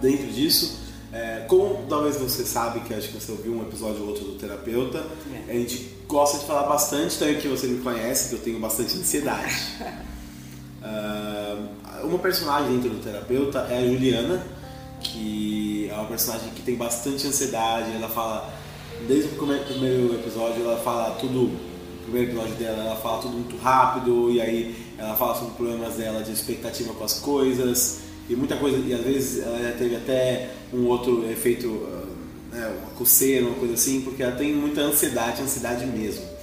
dentro 0.00 0.26
disso. 0.28 0.83
É, 1.14 1.44
como 1.46 1.86
talvez 1.88 2.16
você 2.16 2.44
sabe, 2.44 2.80
que 2.80 2.92
acho 2.92 3.06
que 3.06 3.20
você 3.20 3.30
ouviu 3.30 3.52
um 3.52 3.62
episódio 3.62 4.02
ou 4.02 4.08
outro 4.08 4.24
do 4.24 4.32
terapeuta, 4.32 5.06
é. 5.46 5.52
a 5.52 5.54
gente 5.54 5.94
gosta 6.08 6.38
de 6.38 6.44
falar 6.44 6.64
bastante, 6.64 7.16
também 7.16 7.36
que 7.36 7.46
você 7.46 7.68
me 7.68 7.80
conhece, 7.80 8.30
que 8.30 8.34
eu 8.34 8.40
tenho 8.40 8.58
bastante 8.58 8.96
ansiedade. 8.96 9.54
uh, 10.82 12.02
uma 12.04 12.18
personagem 12.18 12.72
dentro 12.72 12.90
do 12.90 13.00
terapeuta 13.00 13.60
é 13.70 13.78
a 13.78 13.86
Juliana, 13.86 14.44
que 14.98 15.88
é 15.88 15.94
uma 15.94 16.06
personagem 16.06 16.50
que 16.50 16.62
tem 16.62 16.74
bastante 16.74 17.24
ansiedade, 17.28 17.92
ela 17.94 18.08
fala, 18.08 18.52
desde 19.06 19.28
o 19.28 19.36
primeiro 19.36 20.16
episódio, 20.16 20.64
ela 20.64 20.78
fala 20.78 21.12
tudo, 21.20 21.44
o 21.44 22.02
primeiro 22.02 22.32
episódio 22.32 22.54
dela, 22.56 22.82
ela 22.82 22.96
fala 22.96 23.22
tudo 23.22 23.34
muito 23.34 23.56
rápido, 23.58 24.32
e 24.32 24.40
aí 24.40 24.94
ela 24.98 25.14
fala 25.14 25.36
sobre 25.36 25.54
problemas 25.54 25.94
dela 25.94 26.24
de 26.24 26.32
expectativa 26.32 26.92
com 26.92 27.04
as 27.04 27.20
coisas, 27.20 28.00
e 28.28 28.34
muita 28.34 28.56
coisa, 28.56 28.78
e 28.78 28.92
às 28.94 29.02
vezes 29.02 29.42
ela 29.42 29.58
já 29.58 29.72
teve 29.72 29.96
até 29.96 30.50
um 30.72 30.86
outro 30.86 31.30
efeito, 31.30 31.86
ah, 31.86 32.56
né, 32.56 32.78
uma 32.82 32.90
coceira, 32.92 33.46
uma 33.46 33.56
coisa 33.56 33.74
assim, 33.74 34.00
porque 34.00 34.22
ela 34.22 34.36
tem 34.36 34.54
muita 34.54 34.80
ansiedade, 34.80 35.42
ansiedade 35.42 35.84
mesmo. 35.86 36.34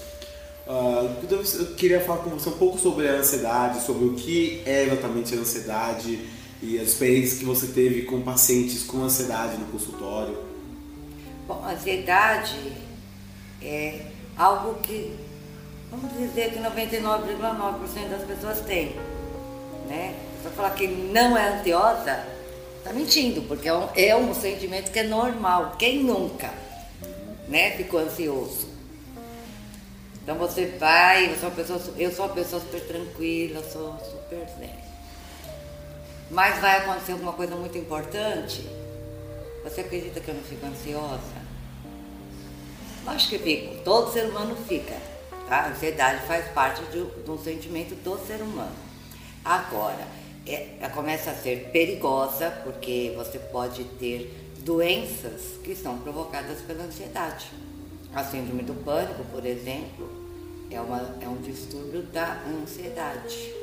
Uh, 0.67 1.09
eu 1.29 1.75
queria 1.75 1.99
falar 1.99 2.19
com 2.19 2.29
você 2.29 2.49
um 2.49 2.53
pouco 2.53 2.79
sobre 2.79 3.09
a 3.09 3.15
ansiedade, 3.15 3.83
sobre 3.83 4.05
o 4.05 4.13
que 4.13 4.61
é 4.65 4.85
exatamente 4.85 5.35
a 5.35 5.39
ansiedade 5.39 6.19
e 6.61 6.79
as 6.79 6.89
experiências 6.89 7.39
que 7.39 7.45
você 7.45 7.67
teve 7.67 8.03
com 8.03 8.21
pacientes 8.21 8.83
com 8.83 9.03
ansiedade 9.03 9.57
no 9.57 9.65
consultório. 9.65 10.37
Bom, 11.47 11.65
ansiedade 11.67 12.71
é 13.61 14.05
algo 14.37 14.75
que, 14.75 15.13
vamos 15.89 16.15
dizer 16.17 16.51
que 16.51 16.59
99,9% 16.59 18.09
das 18.09 18.23
pessoas 18.23 18.61
têm, 18.61 18.95
né? 20.51 20.55
Falar 20.55 20.71
que 20.71 20.87
não 20.87 21.37
é 21.37 21.59
ansiosa, 21.59 22.25
tá 22.83 22.93
mentindo, 22.93 23.41
porque 23.43 23.67
é 23.67 23.73
um, 23.73 23.89
é 23.95 24.15
um 24.15 24.33
sentimento 24.33 24.91
que 24.91 24.99
é 24.99 25.03
normal. 25.03 25.75
Quem 25.79 26.03
nunca, 26.03 26.51
né, 27.47 27.71
ficou 27.71 28.01
ansioso? 28.01 28.69
Então 30.23 30.35
você 30.35 30.67
vai, 30.79 31.31
eu 31.31 31.35
sou 31.37 31.49
uma 31.49 31.55
pessoa, 31.55 31.81
eu 31.97 32.11
sou 32.11 32.25
uma 32.25 32.33
pessoa 32.35 32.61
super 32.61 32.81
tranquila, 32.81 33.63
sou 33.63 33.97
super 33.99 34.45
zen. 34.59 34.75
Mas 36.29 36.59
vai 36.59 36.77
acontecer 36.77 37.13
alguma 37.13 37.33
coisa 37.33 37.55
muito 37.55 37.77
importante. 37.77 38.65
Você 39.63 39.81
acredita 39.81 40.19
que 40.19 40.29
eu 40.29 40.35
não 40.35 40.43
fico 40.43 40.65
ansiosa? 40.65 41.41
Acho 43.07 43.29
que 43.29 43.39
fico. 43.39 43.83
Todo 43.83 44.13
ser 44.13 44.25
humano 44.25 44.55
fica. 44.67 44.95
Tá? 45.49 45.57
A 45.57 45.69
ansiedade 45.69 46.25
faz 46.27 46.47
parte 46.53 46.81
de, 46.85 47.03
de 47.03 47.29
um 47.31 47.37
sentimento 47.37 47.95
do 47.95 48.17
ser 48.25 48.41
humano. 48.41 48.75
Agora, 49.43 50.07
ela 50.45 50.89
começa 50.89 51.31
a 51.31 51.35
ser 51.35 51.69
perigosa 51.71 52.49
porque 52.63 53.13
você 53.15 53.37
pode 53.37 53.83
ter 53.99 54.33
doenças 54.59 55.59
que 55.63 55.75
são 55.75 55.97
provocadas 55.99 56.61
pela 56.61 56.83
ansiedade. 56.83 57.51
A 58.13 58.23
síndrome 58.23 58.63
do 58.63 58.73
pânico, 58.83 59.23
por 59.31 59.45
exemplo, 59.45 60.09
é, 60.69 60.79
uma, 60.81 61.15
é 61.21 61.27
um 61.27 61.37
distúrbio 61.37 62.03
da 62.03 62.41
ansiedade. 62.47 63.53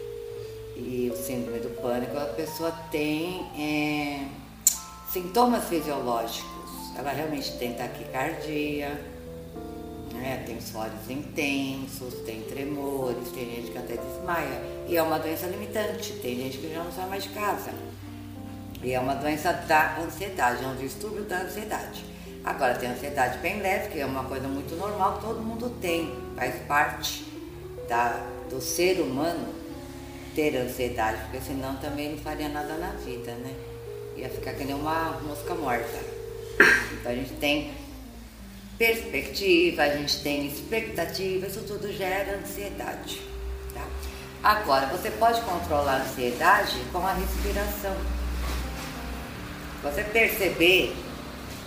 E 0.76 1.11
o 1.12 1.16
síndrome 1.16 1.58
do 1.58 1.70
pânico, 1.82 2.16
a 2.16 2.26
pessoa 2.26 2.70
tem 2.90 3.44
é, 3.58 4.26
sintomas 5.12 5.64
fisiológicos. 5.64 6.97
Ela 6.97 7.11
realmente 7.11 7.58
tem 7.58 7.75
taquicardia, 7.75 8.99
né? 10.18 10.42
tem 10.46 10.60
suores 10.60 11.08
intensos, 11.08 12.14
tem 12.26 12.42
tremores, 12.42 13.30
tem 13.30 13.56
gente 13.56 13.70
que 13.70 13.78
até 13.78 13.96
desmaia. 13.96 14.62
E 14.88 14.96
é 14.96 15.02
uma 15.02 15.18
doença 15.18 15.46
limitante, 15.46 16.12
tem 16.14 16.37
gente 16.37 16.58
que 16.58 16.72
já 16.72 16.82
não 16.82 16.92
sai 16.92 17.08
mais 17.08 17.22
de 17.22 17.30
casa. 17.30 17.70
E 18.82 18.92
é 18.92 19.00
uma 19.00 19.14
doença 19.14 19.52
da 19.52 19.98
ansiedade, 19.98 20.62
é 20.62 20.66
um 20.66 20.76
distúrbio 20.76 21.25
da 21.25 21.42
ansiedade. 21.42 22.04
Agora 22.44 22.75
tem 22.75 22.90
ansiedade 22.90 23.38
bem 23.38 23.60
leve, 23.60 23.88
que 23.90 24.00
é 24.00 24.06
uma 24.06 24.25
coisa 24.25 24.46
muito 24.46 24.76
normal, 24.76 25.18
que 25.18 25.26
todo 25.26 25.40
mundo 25.40 25.70
tem, 25.80 26.14
faz 26.37 26.54
parte 26.66 27.25
da, 27.88 28.25
do 28.48 28.60
ser 28.60 29.00
humano 29.00 29.54
ter 30.34 30.56
ansiedade, 30.56 31.20
porque 31.22 31.40
senão 31.40 31.76
também 31.76 32.10
não 32.10 32.18
faria 32.18 32.48
nada 32.48 32.75
na 32.75 32.90
vida, 32.92 33.32
né? 33.32 33.52
Ia 34.16 34.28
ficar 34.28 34.52
que 34.52 34.64
nem 34.64 34.75
uma 34.75 35.20
mosca 35.20 35.54
morta. 35.54 35.98
Então 36.92 37.12
a 37.12 37.14
gente 37.14 37.32
tem 37.34 37.72
perspectiva, 38.78 39.82
a 39.82 39.97
gente 39.97 40.23
tem 40.23 40.47
expectativa, 40.47 41.47
isso 41.47 41.62
tudo 41.62 41.92
gera 41.92 42.38
ansiedade. 42.38 43.20
Tá? 43.75 43.85
Agora, 44.42 44.87
você 44.87 45.11
pode 45.11 45.40
controlar 45.42 45.97
a 45.97 46.02
ansiedade 46.02 46.80
com 46.92 47.04
a 47.04 47.12
respiração. 47.12 47.97
Você 49.82 50.04
perceber 50.04 50.94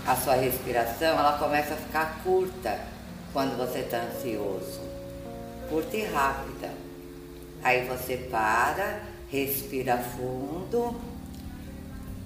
a 0.08 0.16
sua 0.16 0.36
respiração, 0.36 1.20
ela 1.20 1.38
começa 1.38 1.74
a 1.74 1.78
ficar 1.78 2.22
curta 2.24 2.80
quando 3.34 3.58
você 3.58 3.80
está 3.80 3.98
ansioso. 3.98 4.80
Curta 5.70 5.98
e 5.98 6.06
rápida. 6.06 6.70
Aí 7.62 7.86
você 7.86 8.18
para, 8.18 9.02
respira 9.30 9.98
fundo. 9.98 11.00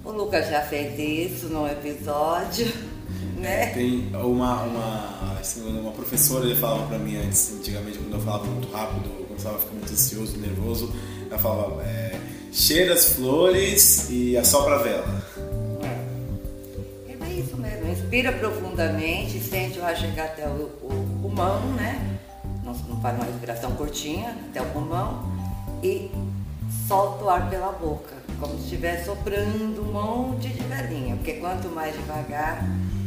O 0.04 0.10
Lucas 0.12 0.48
já 0.48 0.62
fez 0.62 0.98
isso 0.98 1.48
no 1.48 1.68
episódio 1.68 2.95
né? 3.36 3.66
Tem 3.66 4.08
uma, 4.14 4.62
uma, 4.62 5.40
uma 5.80 5.92
professora, 5.92 6.46
ele 6.46 6.56
falava 6.56 6.86
pra 6.86 6.98
mim 6.98 7.16
antes, 7.16 7.52
antigamente, 7.54 7.98
quando 7.98 8.14
eu 8.14 8.20
falava 8.20 8.44
muito 8.44 8.68
rápido, 8.72 9.10
eu 9.30 9.36
estava 9.36 9.58
ficando 9.58 9.78
muito 9.78 9.92
ansioso, 9.92 10.38
nervoso, 10.38 10.92
ela 11.30 11.38
falava, 11.38 11.82
é, 11.82 12.18
cheira 12.52 12.94
as 12.94 13.12
flores 13.12 14.08
e 14.10 14.36
assopra 14.36 14.76
a 14.76 14.82
vela. 14.82 15.26
É, 17.08 17.12
é 17.12 17.32
isso 17.32 17.56
mesmo, 17.56 17.86
respira 17.86 18.32
profundamente, 18.32 19.40
sente 19.40 19.78
o 19.78 19.84
ar 19.84 19.96
chegar 19.96 20.24
até 20.24 20.46
o, 20.48 20.70
o 20.82 21.18
pulmão, 21.22 21.60
né? 21.74 22.18
Não, 22.64 22.72
não 22.72 23.00
faz 23.00 23.16
uma 23.16 23.26
respiração 23.26 23.72
curtinha, 23.72 24.36
até 24.50 24.60
o 24.60 24.66
pulmão, 24.66 25.30
e 25.82 26.10
solta 26.88 27.24
o 27.24 27.30
ar 27.30 27.48
pela 27.48 27.72
boca, 27.72 28.15
como 28.38 28.56
se 28.56 28.64
estivesse 28.64 29.06
soprando 29.06 29.82
um 29.82 29.92
monte 29.92 30.48
de 30.48 30.62
velinha, 30.64 31.16
porque 31.16 31.34
quanto 31.34 31.68
mais 31.68 31.94
devagar 31.94 32.64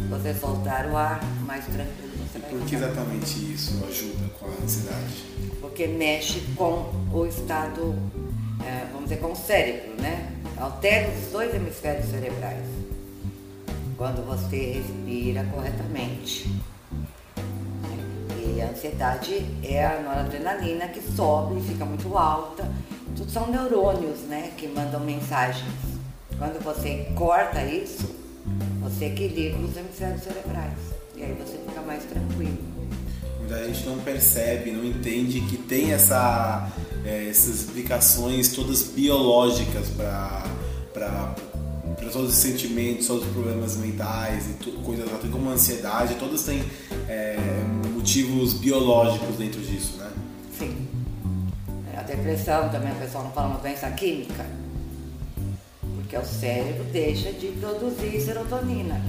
você 0.10 0.34
soltar 0.34 0.88
o 0.88 0.98
ar, 0.98 1.24
mais 1.46 1.66
tranquilo 1.66 2.10
você 2.32 2.40
vai 2.40 2.50
Por 2.52 2.66
que 2.66 2.76
exatamente 2.76 3.54
isso 3.54 3.84
ajuda 3.88 4.30
com 4.40 4.46
a 4.46 4.64
ansiedade? 4.64 5.26
Porque 5.60 5.88
mexe 5.88 6.42
com 6.56 6.92
o 7.12 7.26
estado, 7.26 7.96
é, 8.64 8.86
vamos 8.92 9.10
dizer, 9.10 9.18
com 9.18 9.32
o 9.32 9.36
cérebro, 9.36 10.02
né? 10.02 10.32
Altera 10.58 11.10
os 11.10 11.32
dois 11.32 11.54
hemisférios 11.54 12.10
cerebrais. 12.10 12.66
Quando 13.98 14.26
você 14.26 14.74
respira 14.74 15.44
corretamente. 15.46 16.50
E 18.38 18.62
a 18.62 18.70
ansiedade 18.70 19.46
é 19.64 19.86
a 19.86 20.02
noradrenalina 20.02 20.88
que 20.88 21.02
sobe 21.02 21.60
e 21.60 21.64
fica 21.64 21.86
muito 21.86 22.18
alta. 22.18 22.70
Tudo 23.20 23.32
são 23.32 23.52
neurônios, 23.52 24.20
né, 24.30 24.54
que 24.56 24.66
mandam 24.66 25.02
mensagens. 25.02 25.68
Quando 26.38 26.64
você 26.64 27.06
corta 27.16 27.62
isso, 27.66 28.16
você 28.82 29.08
equilibra 29.08 29.60
os 29.60 29.76
hemisférios 29.76 30.24
cerebrais. 30.24 30.78
E 31.18 31.24
aí 31.24 31.38
você 31.38 31.58
fica 31.68 31.82
mais 31.82 32.06
tranquilo. 32.06 32.58
A 33.52 33.68
gente 33.68 33.86
não 33.86 34.00
percebe, 34.00 34.72
não 34.72 34.86
entende 34.86 35.42
que 35.42 35.58
tem 35.58 35.92
essa, 35.92 36.72
é, 37.04 37.28
essas 37.28 37.56
explicações 37.60 38.54
todas 38.54 38.84
biológicas 38.84 39.88
para 39.90 41.36
todos 42.14 42.30
os 42.30 42.38
sentimentos, 42.38 43.06
todos 43.06 43.26
os 43.26 43.34
problemas 43.34 43.76
mentais 43.76 44.46
e 44.50 44.64
coisas 44.82 45.12
assim 45.12 45.30
como 45.30 45.50
a 45.50 45.54
ansiedade, 45.54 46.16
todas 46.16 46.44
têm 46.44 46.64
é, 47.10 47.38
motivos 47.94 48.54
biológicos 48.54 49.36
dentro 49.36 49.60
disso, 49.60 49.98
né? 49.98 50.10
Sim. 50.58 50.89
Depressão 52.10 52.70
também, 52.70 52.92
o 52.92 52.96
pessoal 52.96 53.24
não 53.24 53.32
fala 53.32 53.48
uma 53.50 53.60
doença 53.60 53.90
química 53.92 54.46
porque 56.10 56.18
o 56.18 56.26
cérebro 56.26 56.84
deixa 56.86 57.32
de 57.32 57.50
produzir 57.60 58.20
serotonina. 58.20 59.00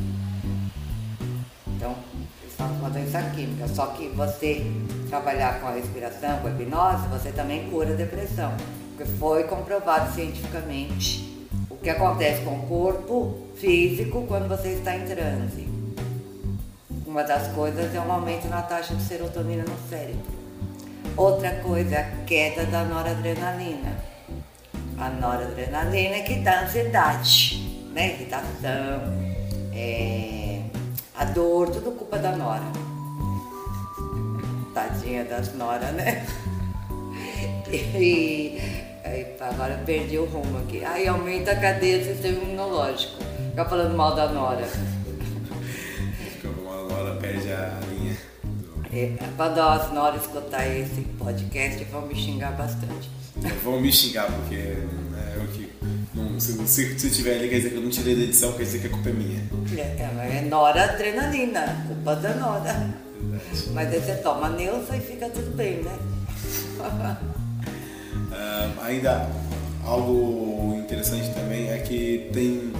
Então, 1.66 1.94
eles 2.42 2.54
falam 2.54 2.74
uma 2.74 2.90
doença 2.90 3.22
química, 3.34 3.66
só 3.68 3.86
que 3.86 4.08
você 4.08 4.66
trabalhar 5.08 5.60
com 5.60 5.68
a 5.68 5.70
respiração, 5.70 6.40
com 6.40 6.48
a 6.48 6.50
hipnose, 6.50 7.08
você 7.08 7.32
também 7.32 7.70
cura 7.70 7.94
a 7.94 7.96
depressão, 7.96 8.52
porque 8.94 9.10
foi 9.12 9.44
comprovado 9.44 10.14
cientificamente 10.14 11.48
o 11.70 11.76
que 11.76 11.88
acontece 11.88 12.42
com 12.44 12.56
o 12.56 12.66
corpo 12.66 13.46
físico 13.54 14.26
quando 14.28 14.46
você 14.46 14.72
está 14.74 14.94
em 14.94 15.06
transe. 15.06 15.66
Uma 17.06 17.24
das 17.24 17.48
coisas 17.54 17.94
é 17.94 18.00
um 18.00 18.12
aumento 18.12 18.46
na 18.48 18.60
taxa 18.60 18.94
de 18.94 19.02
serotonina 19.02 19.64
no 19.64 19.88
cérebro. 19.88 20.39
Outra 21.16 21.50
coisa 21.56 21.96
é 21.96 21.98
a 22.00 22.24
queda 22.24 22.64
da 22.66 22.84
noradrenalina 22.84 24.10
a 25.00 25.08
noradrenalina 25.08 26.20
que 26.20 26.36
dá 26.40 26.62
ansiedade, 26.64 27.88
né? 27.94 28.14
Irritação, 28.14 29.00
é, 29.72 30.60
a 31.16 31.24
dor, 31.24 31.70
tudo 31.70 31.92
culpa 31.92 32.18
da 32.18 32.36
nora. 32.36 32.64
Tadinha 34.74 35.24
das 35.24 35.54
noras, 35.54 35.92
né? 35.94 36.26
E 37.72 38.60
aí, 39.04 39.36
agora 39.40 39.74
eu 39.74 39.84
perdi 39.84 40.18
o 40.18 40.24
rumo 40.24 40.58
aqui. 40.58 40.84
Aí 40.84 41.06
aumenta 41.06 41.52
a 41.52 41.56
cadeia 41.56 41.98
do 41.98 42.04
sistema 42.04 42.42
imunológico. 42.42 43.22
Ficar 43.50 43.66
falando 43.66 43.96
mal 43.96 44.16
da 44.16 44.28
nora. 44.28 44.66
Fica 44.66 46.48
mal 46.64 46.88
da 46.88 46.94
nora, 46.96 47.14
perde 47.20 47.52
a. 47.52 47.89
É, 48.92 49.16
quando 49.36 49.58
as 49.60 49.92
noras 49.92 50.22
escutar 50.22 50.66
esse 50.66 51.02
podcast, 51.18 51.84
vão 51.84 52.06
me 52.06 52.14
xingar 52.14 52.52
bastante. 52.52 53.08
Vão 53.62 53.80
me 53.80 53.92
xingar, 53.92 54.26
porque 54.26 54.56
né, 54.56 55.34
eu 55.36 55.46
que. 55.48 55.70
Não, 56.12 56.40
se, 56.40 56.66
se, 56.66 56.98
se 56.98 57.10
tiver 57.10 57.36
ali, 57.36 57.48
quer 57.48 57.56
dizer 57.56 57.70
que 57.70 57.76
eu 57.76 57.82
não 57.82 57.90
tirei 57.90 58.16
da 58.16 58.22
edição, 58.22 58.52
quer 58.52 58.64
dizer 58.64 58.80
que 58.80 58.86
a 58.88 58.90
culpa 58.90 59.08
é 59.08 59.12
minha. 59.12 59.40
É, 59.76 60.38
é 60.38 60.46
nora 60.48 60.84
adrenalina, 60.84 61.84
culpa 61.86 62.16
da 62.16 62.34
nora. 62.34 62.90
Verdade. 63.20 63.70
Mas 63.72 63.92
aí 63.92 64.00
você 64.00 64.14
toma 64.16 64.48
neusa 64.48 64.96
e 64.96 65.00
fica 65.00 65.28
tudo 65.28 65.54
bem, 65.56 65.82
né? 65.82 65.98
uh, 68.30 68.80
ainda 68.82 69.28
algo 69.84 70.74
interessante 70.76 71.32
também 71.34 71.70
é 71.70 71.78
que 71.78 72.30
tem 72.32 72.72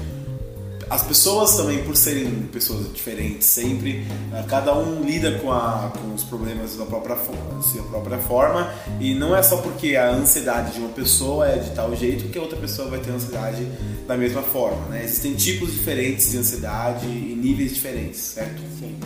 as 0.91 1.05
pessoas 1.05 1.57
também, 1.57 1.85
por 1.85 1.97
serem 1.97 2.29
pessoas 2.53 2.93
diferentes 2.93 3.47
sempre, 3.47 4.05
uh, 4.33 4.45
cada 4.49 4.77
um 4.77 5.05
lida 5.05 5.39
com, 5.39 5.53
a, 5.53 5.93
com 5.97 6.13
os 6.13 6.25
problemas 6.25 6.77
da 6.77 6.85
própria, 6.85 7.17
sua 7.63 7.85
própria 7.85 8.19
forma 8.19 8.75
e 8.99 9.15
não 9.15 9.35
é 9.35 9.41
só 9.41 9.59
porque 9.59 9.95
a 9.95 10.11
ansiedade 10.11 10.73
de 10.73 10.81
uma 10.81 10.89
pessoa 10.89 11.49
é 11.49 11.59
de 11.59 11.71
tal 11.71 11.95
jeito 11.95 12.29
que 12.29 12.37
a 12.37 12.43
outra 12.43 12.59
pessoa 12.59 12.89
vai 12.89 12.99
ter 12.99 13.13
ansiedade 13.13 13.65
da 14.09 14.17
mesma 14.17 14.43
forma. 14.43 14.85
Né? 14.87 15.05
Existem 15.05 15.37
tipos 15.37 15.73
diferentes 15.73 16.33
de 16.33 16.39
ansiedade 16.39 17.07
e 17.07 17.39
níveis 17.41 17.73
diferentes, 17.73 18.19
certo? 18.19 18.61
Sim. 18.77 18.99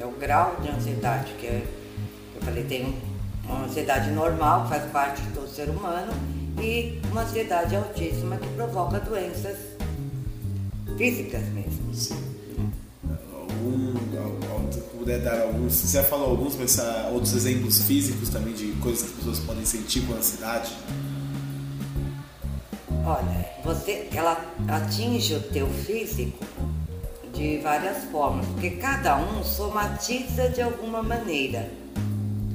É 0.00 0.04
o 0.04 0.10
grau 0.10 0.56
de 0.60 0.70
ansiedade 0.70 1.32
que 1.38 1.46
é, 1.46 1.62
eu 2.34 2.42
falei, 2.42 2.64
tem 2.64 2.96
uma 3.44 3.66
ansiedade 3.66 4.10
normal, 4.10 4.68
faz 4.68 4.90
parte 4.90 5.22
todo 5.32 5.48
ser 5.48 5.68
humano, 5.68 6.12
e 6.60 7.00
uma 7.12 7.22
ansiedade 7.22 7.76
altíssima 7.76 8.36
que 8.36 8.48
provoca 8.48 8.98
doenças 8.98 9.56
físicas 10.96 11.42
mesmo. 11.48 11.94
Sim. 11.94 12.16
Algum, 13.34 13.92
se 14.70 14.80
puder 14.80 15.20
dar 15.20 15.42
alguns, 15.42 15.72
você 15.72 15.98
já 15.98 16.04
falou 16.04 16.30
alguns, 16.30 16.56
mas 16.56 16.78
outros 17.12 17.34
exemplos 17.34 17.82
físicos 17.82 18.28
também 18.28 18.54
de 18.54 18.72
coisas 18.80 19.02
que 19.02 19.08
as 19.08 19.16
pessoas 19.16 19.38
podem 19.40 19.64
sentir 19.64 20.02
com 20.02 20.14
ansiedade? 20.14 20.72
Olha, 23.04 23.50
você, 23.64 24.08
ela 24.14 24.40
atinge 24.68 25.34
o 25.34 25.40
teu 25.40 25.66
físico 25.66 26.44
de 27.34 27.58
várias 27.58 28.04
formas, 28.04 28.46
porque 28.46 28.70
cada 28.70 29.16
um 29.16 29.42
somatiza 29.42 30.48
de 30.50 30.62
alguma 30.62 31.02
maneira, 31.02 31.68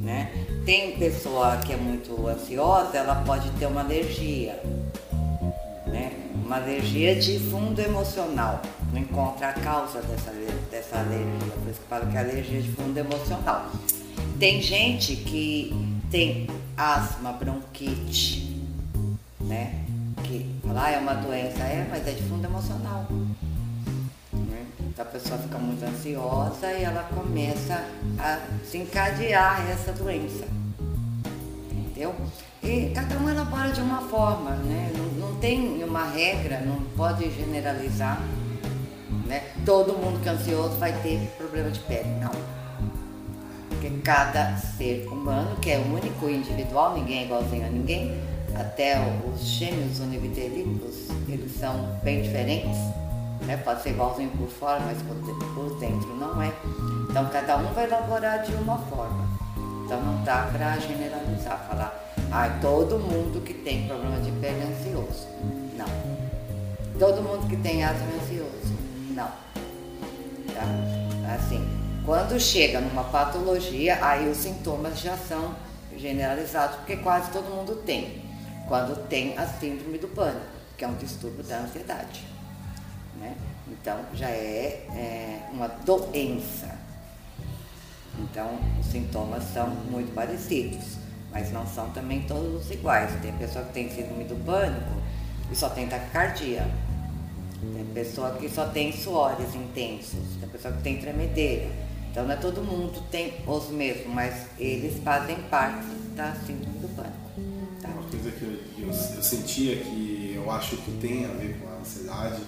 né? 0.02 0.32
Tem 0.66 0.98
pessoa 0.98 1.58
que 1.58 1.74
é 1.74 1.78
muito 1.78 2.28
ansiosa, 2.28 2.98
ela 2.98 3.24
pode 3.26 3.50
ter 3.52 3.66
uma 3.66 3.82
alergia? 3.82 4.62
Uma 6.48 6.56
alergia 6.56 7.14
de 7.14 7.40
fundo 7.40 7.78
emocional. 7.82 8.62
Não 8.94 9.02
encontra 9.02 9.50
a 9.50 9.54
causa 9.54 10.02
dessa, 10.02 10.32
dessa 10.72 10.98
alergia, 10.98 11.52
por 11.52 11.70
isso 11.70 11.82
que 11.82 11.88
falo 11.90 12.08
que 12.08 12.16
é 12.16 12.20
alergia 12.22 12.62
de 12.62 12.72
fundo 12.72 12.98
emocional. 12.98 13.70
Tem 14.40 14.62
gente 14.62 15.18
que 15.18 15.74
tem 16.10 16.48
asma, 16.78 17.34
bronquite, 17.34 18.64
né? 19.42 19.84
Que 20.24 20.50
fala, 20.66 20.86
ah, 20.86 20.92
é 20.92 20.98
uma 21.00 21.16
doença, 21.16 21.64
é, 21.64 21.86
mas 21.90 22.08
é 22.08 22.12
de 22.12 22.24
fundo 22.24 22.46
emocional. 22.46 23.06
Então 24.80 25.06
a 25.06 25.10
pessoa 25.10 25.38
fica 25.38 25.58
muito 25.58 25.84
ansiosa 25.84 26.72
e 26.72 26.84
ela 26.84 27.04
começa 27.14 27.86
a 28.18 28.40
se 28.64 28.78
encadear 28.78 29.70
essa 29.70 29.92
doença. 29.92 30.48
Entendeu? 31.70 32.16
E 32.64 32.92
cada 32.94 33.18
um 33.18 33.30
elabora 33.30 33.72
de 33.72 33.82
uma 33.82 34.02
forma, 34.02 34.52
né? 34.52 34.92
Não, 34.96 35.28
não 35.28 35.36
tem 35.40 35.84
uma 35.84 36.06
regra, 36.06 36.60
não 36.62 36.82
pode 36.96 37.30
generalizar. 37.32 38.22
Né? 39.26 39.44
Todo 39.66 39.94
mundo 39.94 40.22
que 40.22 40.30
é 40.30 40.32
ansioso 40.32 40.76
vai 40.78 40.94
ter 41.02 41.20
problema 41.38 41.70
de 41.70 41.80
pele. 41.82 42.10
Não. 42.20 42.32
Porque 43.70 43.90
cada 44.04 44.56
ser 44.58 45.08
humano, 45.08 45.56
que 45.58 45.72
é 45.72 45.78
único 45.78 46.30
e 46.30 46.38
individual, 46.38 46.96
ninguém 46.96 47.20
é 47.20 47.26
igualzinho 47.26 47.66
a 47.66 47.70
ninguém, 47.70 48.20
até 48.56 48.98
os 49.32 49.42
gêmeos 49.42 50.00
univitelínicos, 50.00 51.10
eles 51.28 51.52
são 51.60 52.00
bem 52.04 52.22
diferentes 52.22 52.78
né? 53.48 53.58
Pode 53.58 53.82
ser 53.82 53.92
igualzinho 53.92 54.30
por 54.32 54.50
fora, 54.50 54.80
mas 54.82 54.98
por 55.02 55.80
dentro 55.80 56.16
não 56.16 56.42
é. 56.42 56.52
Então 57.10 57.26
cada 57.30 57.58
um 57.58 57.74
vai 57.74 57.86
elaborar 57.86 58.44
de 58.44 58.54
uma 58.54 58.78
forma. 58.78 59.26
Então 59.86 60.02
não 60.02 60.24
dá 60.24 60.50
para 60.52 60.78
generalizar, 60.80 61.66
falar, 61.70 62.07
ah, 62.32 62.58
todo 62.62 63.00
mundo 63.00 63.42
que 63.44 63.54
tem 63.54 63.88
problema 63.88 64.20
de 64.20 64.32
pele 64.34 64.60
é 64.60 64.66
ansioso. 64.66 65.28
Não. 65.78 65.88
Todo 67.00 67.22
mundo 67.22 67.48
que 67.48 67.56
tem 67.58 67.84
asma 67.84 68.06
é 68.12 68.16
ansioso. 68.16 68.78
Não. 69.12 69.32
Tá? 70.54 71.36
Assim, 71.36 71.66
quando 72.06 72.40
chega 72.40 72.82
numa 72.82 73.06
patologia, 73.06 74.00
aí 74.06 74.30
os 74.30 74.38
sintomas 74.38 75.00
já 75.00 75.16
são 75.18 75.56
generalizados, 75.96 76.78
porque 76.78 76.98
quase 76.98 77.32
todo 77.32 77.50
mundo 77.50 77.82
tem. 77.86 78.24
Quando 78.68 79.08
tem 79.08 79.38
a 79.38 79.46
síndrome 79.46 79.98
do 79.98 80.08
pânico, 80.10 80.46
que 80.78 80.84
é 80.84 80.88
um 80.88 80.96
distúrbio 80.96 81.44
da 81.44 81.60
ansiedade. 81.60 82.26
Né? 83.20 83.36
Então 83.68 84.00
já 84.14 84.30
é, 84.30 84.86
é 84.94 85.50
uma 85.52 85.68
doença. 85.68 86.78
Então 88.20 88.60
os 88.80 88.86
sintomas 88.88 89.44
são 89.54 89.68
muito 89.68 90.14
parecidos, 90.14 90.97
mas 91.32 91.52
não 91.52 91.66
são 91.66 91.90
também 91.92 92.22
todos 92.24 92.70
iguais. 92.72 93.12
Tem 93.22 93.32
pessoa 93.34 93.66
que 93.66 93.74
tem 93.74 93.90
síndrome 93.90 94.24
do 94.24 94.36
pânico 94.46 94.92
e 95.52 95.56
só 95.56 95.70
tem 95.70 95.88
taquicardia. 95.88 96.68
Tem 97.74 97.86
pessoa 97.94 98.32
que 98.32 98.48
só 98.50 98.68
tem 98.68 98.92
suores 98.94 99.56
intensos, 99.56 100.20
tem 100.40 100.50
pessoa 100.50 100.74
que 100.74 100.84
tem 100.84 100.98
tremedeira. 100.98 101.70
Então 102.12 102.26
não 102.26 102.34
é 102.34 102.38
todo 102.38 102.62
mundo 102.62 103.04
tem 103.12 103.34
os 103.46 103.70
mesmos, 103.70 104.14
mas 104.14 104.48
eles 104.58 105.02
fazem 105.04 105.36
parte 105.50 105.88
da 106.16 106.34
síndrome 106.34 106.80
do 106.80 106.88
pânico. 106.96 107.18
Tá? 107.82 107.90
Uma 107.90 108.04
coisa 108.04 108.32
que 108.32 108.44
eu, 108.44 108.60
eu, 108.80 108.88
eu 108.88 109.24
sentia 109.24 109.78
que 109.78 110.34
eu 110.36 110.52
acho 110.52 110.78
que 110.78 110.92
tem 111.00 111.26
a 111.26 111.30
ver 111.30 111.60
com 111.60 111.68
a 111.68 111.80
ansiedade 111.80 112.42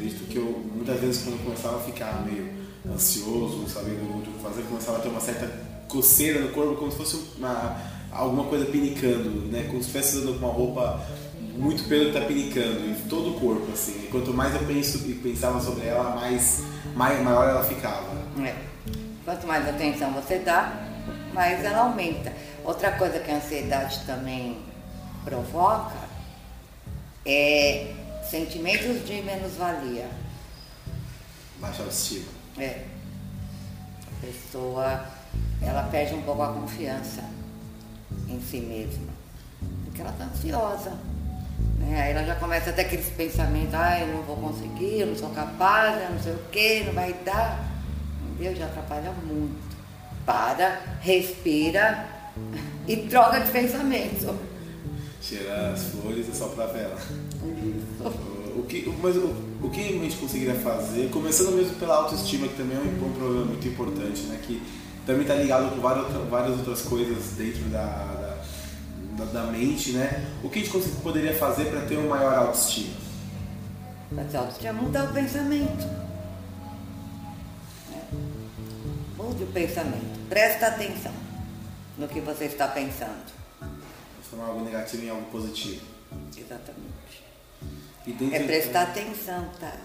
acredito 0.00 0.26
que 0.28 0.36
eu, 0.36 0.64
muitas 0.74 0.98
vezes, 1.00 1.22
quando 1.22 1.38
eu 1.38 1.44
começava 1.44 1.76
a 1.76 1.80
ficar 1.80 2.24
meio 2.24 2.48
ansioso, 2.90 3.58
não 3.58 3.68
muito 4.12 4.30
o 4.30 4.32
que 4.32 4.42
fazer, 4.42 4.62
começava 4.62 4.98
a 4.98 5.00
ter 5.00 5.08
uma 5.08 5.20
certa 5.20 5.69
coceira 5.90 6.40
no 6.40 6.48
corpo, 6.50 6.76
como 6.76 6.90
se 6.90 6.96
fosse 6.96 7.20
uma, 7.36 7.76
alguma 8.10 8.44
coisa 8.44 8.66
pinicando, 8.66 9.30
né? 9.50 9.64
Como 9.64 9.82
se 9.82 9.88
estivesse 9.88 10.18
usando 10.18 10.36
uma 10.38 10.48
roupa 10.48 11.00
muito 11.56 11.84
pelo 11.84 12.10
que 12.10 12.16
está 12.16 12.20
pinicando 12.26 12.86
em 12.86 12.94
todo 13.08 13.36
o 13.36 13.40
corpo, 13.40 13.70
assim. 13.72 14.04
E 14.04 14.08
quanto 14.08 14.32
mais 14.32 14.54
eu 14.54 14.66
penso 14.66 14.98
e 15.08 15.14
pensava 15.14 15.60
sobre 15.60 15.86
ela, 15.86 16.14
mais, 16.16 16.62
mais 16.94 17.22
maior 17.22 17.48
ela 17.48 17.64
ficava. 17.64 18.16
É. 18.42 18.54
Quanto 19.24 19.46
mais 19.46 19.68
atenção 19.68 20.12
você 20.12 20.38
dá, 20.38 20.86
mais 21.34 21.64
ela 21.64 21.80
aumenta. 21.80 22.32
Outra 22.64 22.92
coisa 22.92 23.18
que 23.18 23.30
a 23.30 23.36
ansiedade 23.36 24.00
também 24.06 24.58
provoca 25.24 26.08
é 27.26 27.94
Sentimentos 28.30 29.04
de 29.04 29.22
menos-valia. 29.22 30.08
Baixa 31.58 31.82
autoestima. 31.82 32.30
É. 32.56 32.84
A 34.06 34.24
pessoa, 34.24 35.04
ela 35.62 35.82
perde 35.84 36.14
um 36.14 36.22
pouco 36.22 36.42
a 36.42 36.52
confiança 36.52 37.22
em 38.28 38.40
si 38.40 38.60
mesma. 38.60 39.12
Porque 39.84 40.00
ela 40.00 40.10
está 40.10 40.24
ansiosa. 40.24 40.92
Né? 41.78 42.00
Aí 42.02 42.12
ela 42.12 42.24
já 42.24 42.34
começa 42.36 42.70
a 42.70 42.72
ter 42.72 42.82
aqueles 42.82 43.08
pensamentos, 43.10 43.74
ah, 43.74 44.00
eu 44.00 44.08
não 44.08 44.22
vou 44.22 44.36
conseguir, 44.36 45.00
eu 45.00 45.06
não 45.08 45.16
sou 45.16 45.30
capaz, 45.30 46.02
eu 46.02 46.10
não 46.10 46.20
sei 46.20 46.32
o 46.32 46.40
quê, 46.50 46.82
não 46.86 46.92
vai 46.92 47.12
dar. 47.24 47.64
Entendeu? 48.32 48.56
Já 48.56 48.66
atrapalha 48.66 49.12
muito. 49.26 49.70
Para, 50.24 50.80
respira 51.00 52.06
e 52.86 52.96
troca 53.08 53.40
de 53.40 53.50
pensamento. 53.50 54.38
Tirar 55.20 55.72
as 55.72 55.84
flores 55.84 56.28
e 56.28 56.36
soprar 56.36 56.68
a 56.68 56.72
vela. 56.72 56.98
O 58.56 58.64
que, 58.64 58.92
mas 59.02 59.16
o, 59.16 59.34
o 59.62 59.70
que 59.70 59.80
a 59.80 59.84
gente 59.84 60.16
conseguiria 60.16 60.54
fazer, 60.54 61.10
começando 61.10 61.54
mesmo 61.54 61.74
pela 61.76 61.96
autoestima, 61.96 62.46
que 62.48 62.56
também 62.56 62.76
é 62.76 62.80
um, 62.80 63.06
um 63.06 63.12
problema 63.12 63.44
muito 63.46 63.66
importante, 63.66 64.22
né? 64.22 64.38
Que 64.42 64.60
também 65.06 65.22
está 65.22 65.34
ligado 65.34 65.74
com 65.74 65.80
várias, 65.80 66.06
várias 66.28 66.58
outras 66.58 66.82
coisas 66.82 67.32
dentro 67.32 67.62
da, 67.64 68.36
da, 69.16 69.24
da, 69.24 69.42
mente, 69.44 69.92
né? 69.92 70.26
O 70.42 70.48
que 70.48 70.60
a 70.60 70.62
gente 70.62 70.88
poderia 71.02 71.34
fazer 71.34 71.66
para 71.66 71.82
ter 71.82 71.96
uma 71.96 72.16
maior 72.16 72.34
autoestima? 72.34 72.94
Para 74.14 74.24
ter 74.24 74.36
autoestima, 74.36 74.72
mudar 74.74 75.04
o 75.04 75.12
pensamento. 75.12 75.88
Mude 79.16 79.44
o 79.44 79.46
pensamento. 79.48 80.28
Presta 80.28 80.68
atenção 80.68 81.12
no 81.98 82.08
que 82.08 82.20
você 82.20 82.44
está 82.44 82.68
pensando. 82.68 83.32
Transformar 84.14 84.52
algo 84.52 84.64
negativo 84.64 85.04
em 85.04 85.10
algo 85.10 85.24
positivo. 85.30 85.82
Exatamente. 86.36 86.90
É 88.32 88.42
prestar 88.44 88.82
atenção, 88.82 89.48
tá? 89.60 89.76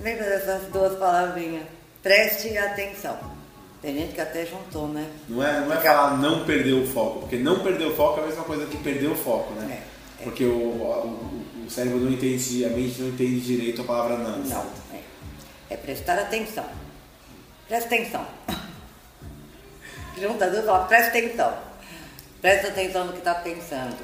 Lembra 0.00 0.24
dessas 0.24 0.70
duas 0.72 0.98
palavrinhas? 0.98 1.66
Preste 2.02 2.56
atenção. 2.56 3.39
Tem 3.82 3.94
gente 3.94 4.12
que 4.12 4.20
até 4.20 4.44
juntou, 4.44 4.88
né? 4.88 5.10
Não 5.26 5.42
é, 5.42 5.60
não 5.60 5.72
é 5.72 5.80
falar 5.80 6.18
não 6.18 6.44
perder 6.44 6.74
o 6.74 6.86
foco, 6.86 7.20
porque 7.20 7.36
não 7.36 7.60
perder 7.60 7.86
o 7.86 7.96
foco 7.96 8.20
é 8.20 8.24
a 8.24 8.26
mesma 8.26 8.44
coisa 8.44 8.66
que 8.66 8.76
perder 8.76 9.06
o 9.06 9.14
foco, 9.14 9.54
né? 9.54 9.82
É, 10.18 10.22
é. 10.22 10.24
Porque 10.24 10.44
o, 10.44 10.52
o, 10.52 11.64
o, 11.66 11.70
cérebro 11.70 11.98
não 11.98 12.12
entende, 12.12 12.64
a 12.64 12.68
mente 12.68 13.00
não 13.00 13.08
entende 13.08 13.40
direito 13.40 13.80
a 13.80 13.84
palavra 13.84 14.18
não. 14.18 14.38
Não, 14.38 14.66
é. 14.92 15.00
é 15.70 15.76
prestar 15.78 16.18
atenção. 16.18 16.66
Presta 17.66 17.94
atenção. 17.94 18.26
Junta 20.20 20.50
duas 20.50 20.64
palavras, 20.66 20.88
presta 20.88 21.18
atenção. 21.18 21.58
Presta 22.42 22.68
atenção 22.68 23.06
no 23.06 23.12
que 23.12 23.18
está 23.18 23.34
pensando. 23.36 23.96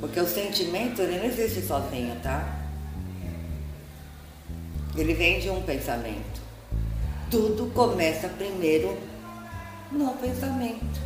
Porque 0.00 0.18
o 0.18 0.26
sentimento, 0.26 1.02
ele 1.02 1.18
não 1.18 1.26
existe 1.26 1.62
sozinho, 1.62 2.18
tá? 2.22 2.58
Ele 4.96 5.14
vem 5.14 5.38
de 5.38 5.48
um 5.48 5.62
pensamento. 5.62 6.39
Tudo 7.30 7.70
começa 7.72 8.28
primeiro 8.28 8.98
no 9.92 10.12
pensamento. 10.14 11.00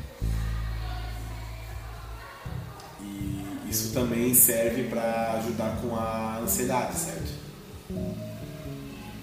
E 3.00 3.44
isso 3.68 3.92
também 3.92 4.34
serve 4.34 4.84
para 4.84 5.34
ajudar 5.34 5.76
com 5.82 5.94
a 5.94 6.38
ansiedade, 6.42 6.96
certo? 6.96 7.30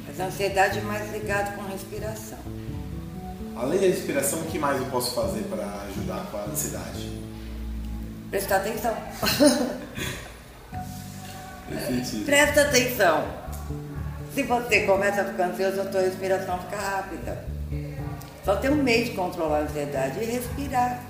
Mas 0.08 0.20
a 0.20 0.26
ansiedade 0.26 0.78
é 0.78 0.82
mais 0.82 1.12
ligada 1.12 1.54
com 1.54 1.64
a 1.64 1.70
respiração. 1.70 2.38
Além 3.56 3.80
da 3.80 3.88
respiração, 3.88 4.42
o 4.42 4.46
que 4.46 4.60
mais 4.60 4.80
eu 4.80 4.86
posso 4.88 5.16
fazer 5.16 5.42
para 5.44 5.66
ajudar 5.90 6.28
com 6.30 6.38
a 6.38 6.44
ansiedade? 6.44 7.20
Prestar 8.30 8.58
atenção. 8.58 8.96
Presta 12.26 12.62
atenção. 12.62 13.42
Se 14.34 14.44
você 14.44 14.82
começa 14.86 15.22
a 15.22 15.26
ficar 15.26 15.48
ansioso, 15.48 15.82
a 15.82 15.86
tua 15.86 16.02
respiração 16.02 16.58
fica 16.60 16.78
rápida. 16.78 17.46
Só 18.46 18.56
tem 18.56 18.72
um 18.72 18.82
meio 18.82 19.06
de 19.06 19.12
controlar 19.12 19.60
a 19.60 19.62
ansiedade 19.62 20.20
e 20.20 20.26
respirar. 20.26 21.04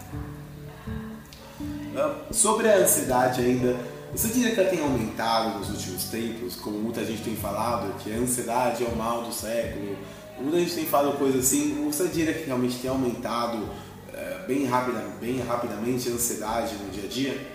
Sobre 2.32 2.70
a 2.70 2.78
ansiedade 2.78 3.42
ainda, 3.42 3.78
você 4.12 4.28
diria 4.30 4.54
que 4.54 4.60
ela 4.60 4.70
tem 4.70 4.82
aumentado 4.82 5.60
nos 5.60 5.70
últimos 5.70 6.06
tempos, 6.06 6.56
como 6.56 6.78
muita 6.80 7.06
gente 7.06 7.22
tem 7.22 7.36
falado, 7.36 7.94
que 8.00 8.12
a 8.12 8.18
ansiedade 8.18 8.84
é 8.84 8.88
o 8.88 8.96
mal 8.96 9.24
do 9.24 9.34
século, 9.34 9.98
muita 10.40 10.60
gente 10.60 10.76
tem 10.76 10.86
falado 10.86 11.18
coisas 11.18 11.46
assim, 11.46 11.86
você 11.86 12.08
diria 12.08 12.34
que 12.34 12.46
realmente 12.46 12.80
tem 12.80 12.90
aumentado 12.90 13.70
é, 14.14 14.46
bem, 14.48 14.66
rapida, 14.66 15.04
bem 15.20 15.40
rapidamente 15.42 16.10
a 16.10 16.14
ansiedade 16.14 16.76
no 16.76 16.90
dia 16.90 17.04
a 17.06 17.08
dia? 17.08 17.48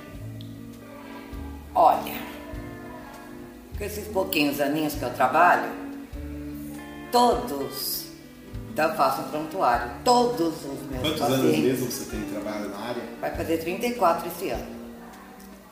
Olha, 1.74 2.14
com 3.76 3.84
esses 3.84 4.06
pouquinhos 4.08 4.60
aninhos 4.60 4.94
que 4.94 5.02
eu 5.02 5.10
trabalho, 5.10 5.70
todos 7.12 8.06
eu 8.76 8.94
faço 8.94 9.22
um 9.22 9.30
prontuário, 9.30 9.90
todos 10.04 10.54
os 10.58 10.82
meus 10.90 11.00
Quantos 11.00 11.18
pacientes, 11.18 11.44
anos 11.44 11.58
mesmo 11.58 11.90
você 11.90 12.10
tem 12.10 12.20
trabalho 12.24 12.68
na 12.68 12.78
área? 12.78 13.02
Vai 13.20 13.34
fazer 13.34 13.58
34 13.58 14.28
esse 14.28 14.50
ano. 14.50 14.66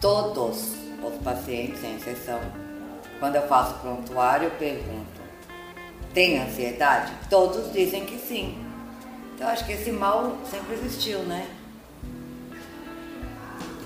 Todos 0.00 0.72
os 1.02 1.22
pacientes, 1.22 1.80
sem 1.80 1.96
exceção, 1.96 2.40
quando 3.20 3.36
eu 3.36 3.46
faço 3.46 3.74
prontuário, 3.80 4.46
eu 4.46 4.50
pergunto, 4.52 5.20
tem 6.14 6.40
ansiedade? 6.40 7.12
Todos 7.28 7.70
dizem 7.72 8.06
que 8.06 8.18
sim. 8.18 8.56
Então 9.34 9.48
acho 9.48 9.66
que 9.66 9.72
esse 9.72 9.90
mal 9.90 10.38
sempre 10.50 10.74
existiu, 10.74 11.18
né? 11.20 11.46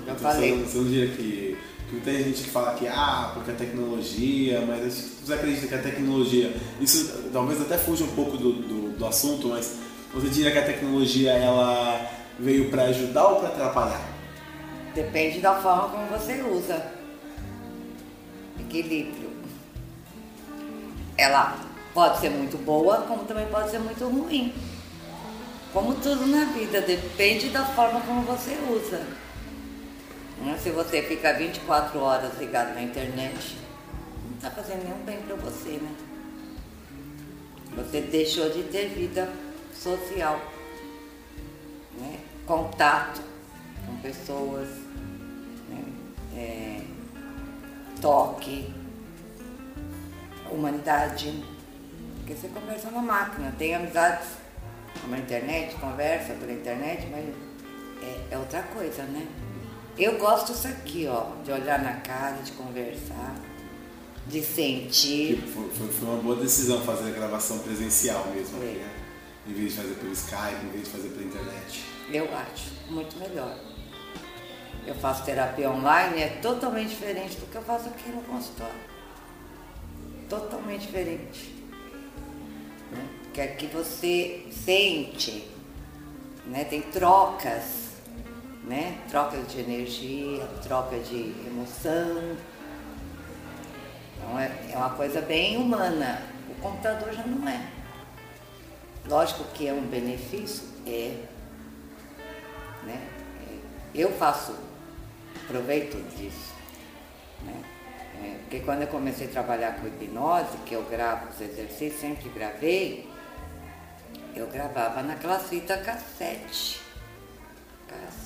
Já 0.05 0.13
então, 0.13 0.15
falei. 0.15 0.63
Você 0.63 0.77
não 0.77 0.85
diria 0.85 1.07
que 1.13 1.57
tem 1.97 2.23
gente 2.23 2.43
que 2.43 2.49
fala 2.49 2.75
que, 2.75 2.87
ah, 2.87 3.31
porque 3.33 3.51
a 3.51 3.55
tecnologia, 3.55 4.61
mas 4.67 5.17
você 5.23 5.33
acredita 5.33 5.67
que 5.67 5.75
a 5.75 5.81
tecnologia, 5.81 6.55
isso 6.79 7.29
talvez 7.33 7.61
até 7.61 7.77
fuja 7.77 8.03
um 8.03 8.15
pouco 8.15 8.37
do, 8.37 8.53
do, 8.53 8.97
do 8.97 9.05
assunto, 9.05 9.47
mas 9.47 9.77
você 10.13 10.29
diria 10.29 10.51
que 10.51 10.57
a 10.59 10.65
tecnologia 10.65 11.31
ela 11.31 12.09
veio 12.39 12.69
para 12.69 12.83
ajudar 12.83 13.27
ou 13.27 13.39
para 13.39 13.49
atrapalhar? 13.49 14.01
Depende 14.93 15.39
da 15.39 15.55
forma 15.55 15.89
como 15.89 16.05
você 16.07 16.41
usa. 16.41 16.91
Equilíbrio. 18.59 19.29
Ela 21.17 21.59
pode 21.93 22.19
ser 22.19 22.29
muito 22.29 22.57
boa, 22.57 22.97
como 23.07 23.23
também 23.25 23.45
pode 23.47 23.69
ser 23.69 23.79
muito 23.79 24.05
ruim. 24.05 24.53
Como 25.73 25.93
tudo 25.95 26.25
na 26.25 26.45
vida, 26.45 26.81
depende 26.81 27.49
da 27.49 27.63
forma 27.65 28.01
como 28.01 28.21
você 28.23 28.57
usa. 28.71 29.01
Né? 30.41 30.57
Se 30.61 30.69
você 30.71 31.01
fica 31.01 31.33
24 31.33 31.99
horas 31.99 32.37
ligado 32.39 32.73
na 32.73 32.81
internet, 32.81 33.57
não 34.25 34.35
está 34.35 34.49
fazendo 34.49 34.83
nenhum 34.83 35.03
bem 35.03 35.21
para 35.21 35.35
você, 35.35 35.71
né? 35.71 35.95
Você 37.75 38.01
deixou 38.01 38.49
de 38.49 38.63
ter 38.63 38.89
vida 38.89 39.29
social, 39.73 40.41
né? 41.97 42.19
contato 42.45 43.21
com 43.85 43.97
pessoas, 43.97 44.67
né? 45.69 45.83
é, 46.35 46.81
toque, 48.01 48.73
humanidade. 50.49 51.43
Porque 52.17 52.33
você 52.33 52.47
conversa 52.47 52.91
na 52.91 53.01
máquina, 53.01 53.53
tem 53.57 53.75
amizades 53.75 54.27
na 55.07 55.17
internet, 55.17 55.75
conversa 55.75 56.33
pela 56.33 56.51
internet, 56.51 57.07
mas 57.11 57.25
é, 58.03 58.33
é 58.33 58.37
outra 58.37 58.63
coisa, 58.63 59.03
né? 59.03 59.27
Eu 59.97 60.17
gosto 60.17 60.53
disso 60.53 60.67
aqui, 60.67 61.07
ó, 61.07 61.35
de 61.43 61.51
olhar 61.51 61.81
na 61.81 61.93
cara, 61.95 62.37
de 62.37 62.51
conversar, 62.53 63.35
de 64.27 64.41
sentir. 64.41 65.41
Foi, 65.53 65.69
foi, 65.69 65.87
foi 65.87 66.07
uma 66.07 66.21
boa 66.21 66.35
decisão 66.37 66.81
fazer 66.81 67.09
a 67.09 67.11
gravação 67.11 67.59
presencial 67.59 68.27
mesmo 68.33 68.57
aqui, 68.57 68.77
né? 68.77 68.91
Em 69.47 69.53
vez 69.53 69.73
de 69.73 69.81
fazer 69.81 69.95
pelo 69.95 70.13
Skype, 70.13 70.65
em 70.65 70.69
vez 70.69 70.83
de 70.85 70.89
fazer 70.89 71.09
pela 71.09 71.23
internet. 71.23 71.85
Eu 72.11 72.25
acho 72.35 72.71
muito 72.89 73.17
melhor. 73.17 73.57
Eu 74.85 74.95
faço 74.95 75.23
terapia 75.23 75.69
online, 75.69 76.21
é 76.21 76.27
totalmente 76.41 76.89
diferente 76.89 77.37
do 77.37 77.45
que 77.47 77.55
eu 77.55 77.61
faço 77.61 77.89
aqui 77.89 78.09
no 78.09 78.21
consultório. 78.23 78.79
Totalmente 80.29 80.81
diferente. 80.81 81.53
Né? 82.91 83.07
Que 83.33 83.41
aqui 83.41 83.67
você 83.67 84.47
sente, 84.51 85.47
né? 86.45 86.63
tem 86.63 86.81
trocas 86.81 87.78
né? 88.69 88.99
Troca 89.09 89.35
de 89.41 89.59
energia, 89.59 90.45
troca 90.61 90.99
de 90.99 91.33
emoção. 91.47 92.37
Então 94.15 94.39
é, 94.39 94.51
é 94.71 94.77
uma 94.77 94.91
coisa 94.91 95.19
bem 95.21 95.57
humana. 95.57 96.21
O 96.47 96.61
computador 96.61 97.11
já 97.11 97.23
não 97.23 97.49
é. 97.49 97.67
Lógico 99.07 99.43
que 99.55 99.67
é 99.67 99.73
um 99.73 99.81
benefício, 99.81 100.67
é. 100.85 101.17
Né? 102.83 103.09
É, 103.41 103.57
eu 103.95 104.11
faço 104.11 104.55
proveito 105.47 105.97
disso. 106.15 106.53
Né? 107.41 107.63
É, 108.21 108.37
porque 108.41 108.59
quando 108.59 108.83
eu 108.83 108.87
comecei 108.87 109.25
a 109.25 109.31
trabalhar 109.31 109.79
com 109.79 109.87
hipnose, 109.87 110.57
que 110.67 110.75
eu 110.75 110.83
gravo 110.83 111.29
os 111.29 111.41
exercícios, 111.41 111.99
sempre 111.99 112.29
gravei, 112.29 113.09
eu 114.35 114.45
gravava 114.45 115.01
naquela 115.01 115.39
fita 115.39 115.75
cassete 115.77 116.88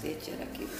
cacete, 0.03 0.31
era 0.31 0.43
aquilo. 0.43 0.69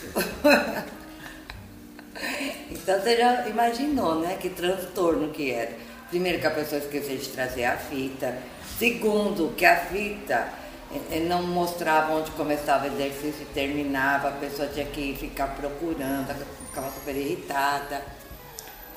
então 2.70 3.00
você 3.00 3.18
já 3.18 3.48
imaginou, 3.48 4.20
né? 4.20 4.38
Que 4.40 4.50
transtorno 4.50 5.30
que 5.30 5.52
era. 5.52 5.72
Primeiro 6.10 6.40
que 6.40 6.48
a 6.48 6.52
pessoa 6.52 6.82
esqueceu 6.82 7.18
de 7.18 7.30
trazer 7.30 7.66
a 7.66 7.78
fita. 7.78 8.38
Segundo, 8.78 9.56
que 9.56 9.66
a 9.66 9.78
fita 9.78 10.48
eh, 10.94 11.18
eh, 11.18 11.20
não 11.22 11.44
mostrava 11.44 12.14
onde 12.14 12.32
começava 12.32 12.86
o 12.86 12.94
exercício 12.94 13.44
e 13.44 13.54
terminava, 13.54 14.28
a 14.28 14.32
pessoa 14.32 14.68
tinha 14.68 14.86
que 14.86 15.16
ficar 15.16 15.56
procurando, 15.56 16.36
ficava 16.68 16.92
super 16.92 17.16
irritada, 17.16 18.04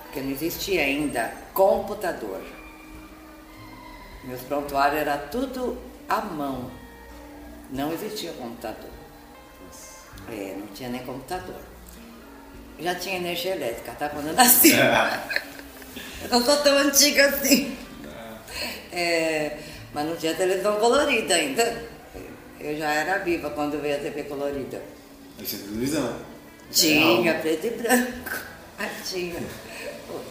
porque 0.03 0.21
não 0.21 0.31
existia 0.31 0.83
ainda 0.83 1.33
computador. 1.55 2.43
Meus 4.25 4.41
prontuários 4.43 5.01
era 5.01 5.19
tudo 5.19 5.79
à 6.09 6.21
mão, 6.21 6.71
não 7.71 7.93
existia 7.93 8.33
computador. 8.33 8.96
É, 10.31 10.55
não 10.59 10.67
tinha 10.69 10.89
nem 10.89 11.03
computador. 11.05 11.61
Já 12.79 12.95
tinha 12.95 13.17
energia 13.17 13.53
elétrica, 13.57 13.93
tá 13.93 14.09
falando 14.09 14.39
assim. 14.39 14.73
Eu 16.23 16.31
não 16.31 16.45
sou 16.45 16.57
tão 16.59 16.77
antiga 16.79 17.29
assim. 17.29 17.77
É, 18.93 19.59
mas 19.93 20.07
não 20.07 20.17
tinha 20.17 20.35
televisão 20.35 20.77
colorida 20.77 21.35
ainda. 21.35 21.85
Eu 22.59 22.77
já 22.77 22.91
era 22.91 23.19
viva 23.19 23.51
quando 23.51 23.81
veio 23.81 23.97
a 23.97 23.99
TV 23.99 24.25
colorida. 24.25 24.83
Mas 25.39 25.51
tinha 25.51 25.63
televisão? 25.63 26.17
Tinha, 26.71 27.35
preto 27.35 27.67
e 27.67 27.71
branco. 27.71 28.47
Ah, 28.79 28.91
tinha. 29.03 29.41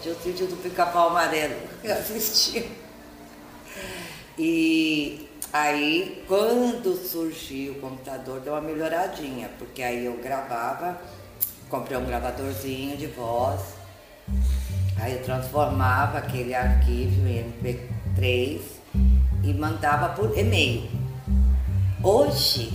Tinha 0.04 0.14
o 0.14 0.22
sítio 0.22 0.46
do 0.46 0.56
pica-pau 0.58 1.10
amarelo 1.10 1.56
eu 1.84 1.94
assistia. 1.94 2.64
E 4.38 5.25
Aí, 5.58 6.22
quando 6.28 6.98
surgiu 6.98 7.74
o 7.74 7.80
computador, 7.80 8.42
deu 8.42 8.52
uma 8.52 8.62
melhoradinha, 8.62 9.50
porque 9.58 9.82
aí 9.82 10.04
eu 10.04 10.18
gravava 10.18 11.00
comprei 11.70 11.98
um 11.98 12.06
gravadorzinho 12.06 12.98
de 12.98 13.08
voz. 13.08 13.62
Aí 14.98 15.14
eu 15.14 15.24
transformava 15.24 16.18
aquele 16.18 16.54
arquivo 16.54 17.28
em 17.28 17.54
MP3 17.62 18.62
e 19.44 19.54
mandava 19.54 20.10
por 20.10 20.38
e-mail. 20.38 20.90
Hoje, 22.04 22.72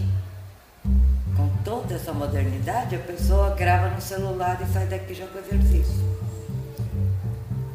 com 1.36 1.48
toda 1.64 1.94
essa 1.94 2.12
modernidade, 2.12 2.96
a 2.96 2.98
pessoa 2.98 3.54
grava 3.54 3.88
no 3.88 4.00
celular 4.00 4.60
e 4.62 4.72
sai 4.72 4.86
daqui 4.86 5.14
já 5.14 5.26
com 5.26 5.38
exercício. 5.38 6.00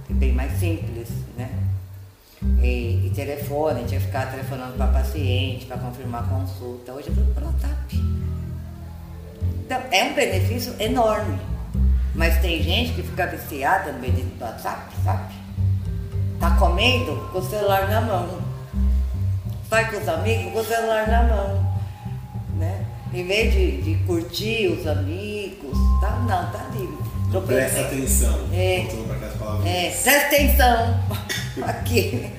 É 0.10 0.14
bem 0.14 0.34
mais 0.34 0.60
simples? 0.60 1.10
E, 2.62 3.08
e 3.08 3.12
telefone, 3.16 3.84
tinha 3.86 4.00
que 4.00 4.08
ficar 4.08 4.32
telefonando 4.32 4.74
para 4.74 4.88
paciente, 4.88 5.66
para 5.66 5.78
confirmar 5.78 6.28
consulta. 6.28 6.94
Hoje 6.94 7.10
é 7.10 7.14
tudo 7.14 7.34
pelo 7.34 7.48
WhatsApp. 7.48 7.96
Então, 9.66 9.82
é 9.92 10.04
um 10.04 10.14
benefício 10.14 10.74
enorme. 10.80 11.40
Mas 12.14 12.40
tem 12.40 12.64
gente 12.64 12.94
que 12.94 13.04
fica 13.04 13.28
viciada 13.28 13.92
no 13.92 14.00
bendito 14.00 14.38
do 14.38 14.46
WhatsApp, 14.46 14.96
sabe? 15.04 15.34
Tá 16.40 16.56
comendo 16.58 17.30
com 17.32 17.40
o 17.40 17.44
celular 17.44 17.90
na 17.90 18.02
mão. 18.02 18.42
Sai 19.70 19.92
com 19.92 19.98
os 19.98 20.08
amigos 20.08 20.54
com 20.54 20.60
o 20.60 20.64
celular 20.64 21.08
na 21.08 21.24
mão. 21.24 21.76
Né? 22.58 22.86
Em 23.14 23.26
vez 23.26 23.54
de, 23.54 23.82
de 23.82 24.04
curtir 24.06 24.68
os 24.68 24.88
amigos, 24.88 25.78
tá, 26.00 26.12
não, 26.20 26.52
tá 26.52 26.70
livre. 26.74 27.15
Não 27.36 27.46
presta 27.46 27.82
atenção. 27.82 28.48
É, 28.54 28.88
é, 29.66 29.92
presta 29.92 30.28
atenção. 30.28 31.00
Aqui. 31.68 32.32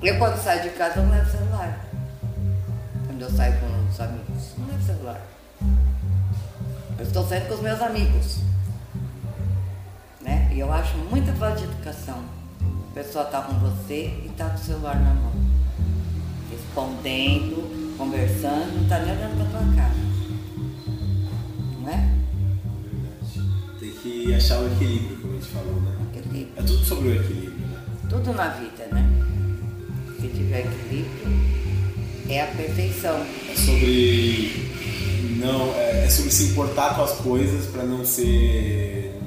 Eu 0.00 0.16
quando 0.18 0.40
saio 0.40 0.62
de 0.62 0.68
casa 0.70 1.02
não 1.02 1.10
levo 1.10 1.28
celular. 1.28 1.84
Quando 3.04 3.22
eu 3.22 3.30
saio 3.30 3.58
com 3.58 3.88
os 3.88 4.00
amigos, 4.00 4.52
não 4.56 4.68
levo 4.68 4.82
celular. 4.84 5.20
Eu 6.96 7.04
estou 7.04 7.26
saindo 7.26 7.48
com 7.48 7.54
os 7.54 7.60
meus 7.62 7.82
amigos. 7.82 8.38
Né? 10.20 10.48
E 10.52 10.60
eu 10.60 10.72
acho 10.72 10.96
muita 10.96 11.32
falta 11.32 11.56
de 11.56 11.64
educação. 11.64 12.22
A 12.62 12.94
pessoa 12.94 13.24
está 13.24 13.42
com 13.42 13.54
você 13.54 14.20
e 14.24 14.28
está 14.30 14.50
com 14.50 14.54
o 14.54 14.58
celular 14.58 15.00
na 15.00 15.14
mão. 15.14 15.32
Respondendo, 16.48 17.96
conversando, 17.98 18.76
não 18.76 18.82
está 18.84 19.00
nem 19.00 19.16
olhando 19.16 19.36
para 19.36 19.58
tua 19.58 19.74
cara. 19.74 19.94
Não 21.80 21.90
é? 21.90 22.15
Que 24.06 24.32
achar 24.32 24.60
o 24.60 24.66
equilíbrio, 24.68 25.16
como 25.16 25.32
a 25.32 25.36
gente 25.36 25.48
falou, 25.48 25.80
né? 25.80 25.92
Equilíbrio. 26.16 26.52
É 26.56 26.62
tudo 26.62 26.84
sobre 26.84 27.08
o 27.08 27.14
equilíbrio, 27.16 27.66
né? 27.66 27.80
Tudo 28.08 28.32
na 28.34 28.48
vida, 28.50 28.86
né? 28.92 29.04
Se 30.20 30.28
tiver 30.28 30.60
equilíbrio, 30.60 31.26
é 32.28 32.42
a 32.42 32.46
perfeição. 32.46 33.20
É 33.50 33.56
sobre 33.56 34.66
não 35.40 35.74
é, 35.74 36.04
é, 36.04 36.08
sobre 36.08 36.30
se 36.30 36.44
importar 36.44 36.94
com 36.94 37.02
as 37.02 37.12
coisas 37.14 37.66
para 37.66 37.82
não 37.82 38.04
ser 38.04 39.20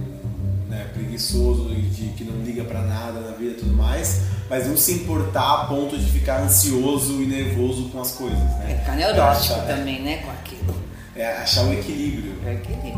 né, 0.69 0.87
preguiçoso 0.93 1.73
e 1.73 1.81
de 1.81 2.09
que 2.13 2.23
não 2.23 2.41
liga 2.41 2.63
para 2.63 2.81
nada 2.81 3.19
na 3.19 3.31
vida 3.31 3.51
e 3.51 3.55
tudo 3.55 3.75
mais, 3.75 4.21
mas 4.49 4.65
não 4.65 4.77
se 4.77 4.93
importar 4.93 5.55
a 5.55 5.65
ponto 5.65 5.97
de 5.97 6.09
ficar 6.09 6.41
ansioso 6.41 7.21
e 7.21 7.25
nervoso 7.25 7.89
com 7.89 7.99
as 7.99 8.11
coisas, 8.11 8.39
né? 8.39 8.71
É 8.71 8.77
ficar 8.77 8.95
neurótico 8.95 9.55
achar, 9.55 9.67
também, 9.67 10.01
né, 10.01 10.17
com 10.17 10.31
aquilo. 10.31 10.73
É 11.17 11.33
achar 11.33 11.65
o 11.65 11.73
equilíbrio. 11.73 12.33
É 12.45 12.49
o 12.49 12.53
equilíbrio. 12.53 12.93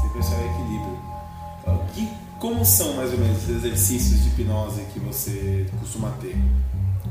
Sempre 0.00 0.20
achar 0.20 0.36
o 0.36 0.46
equilíbrio. 0.46 0.67
Como 2.38 2.64
são 2.64 2.94
mais 2.94 3.12
ou 3.12 3.18
menos 3.18 3.42
os 3.42 3.48
exercícios 3.48 4.22
de 4.22 4.28
hipnose 4.28 4.82
que 4.92 5.00
você 5.00 5.66
costuma 5.80 6.10
ter? 6.20 6.36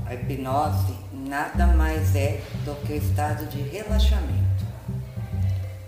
A 0.06 0.14
hipnose 0.14 0.94
nada 1.12 1.68
mais 1.68 2.16
é 2.16 2.42
do 2.64 2.74
que 2.86 2.94
o 2.94 2.96
estado 2.96 3.46
de 3.48 3.62
relaxamento 3.62 4.48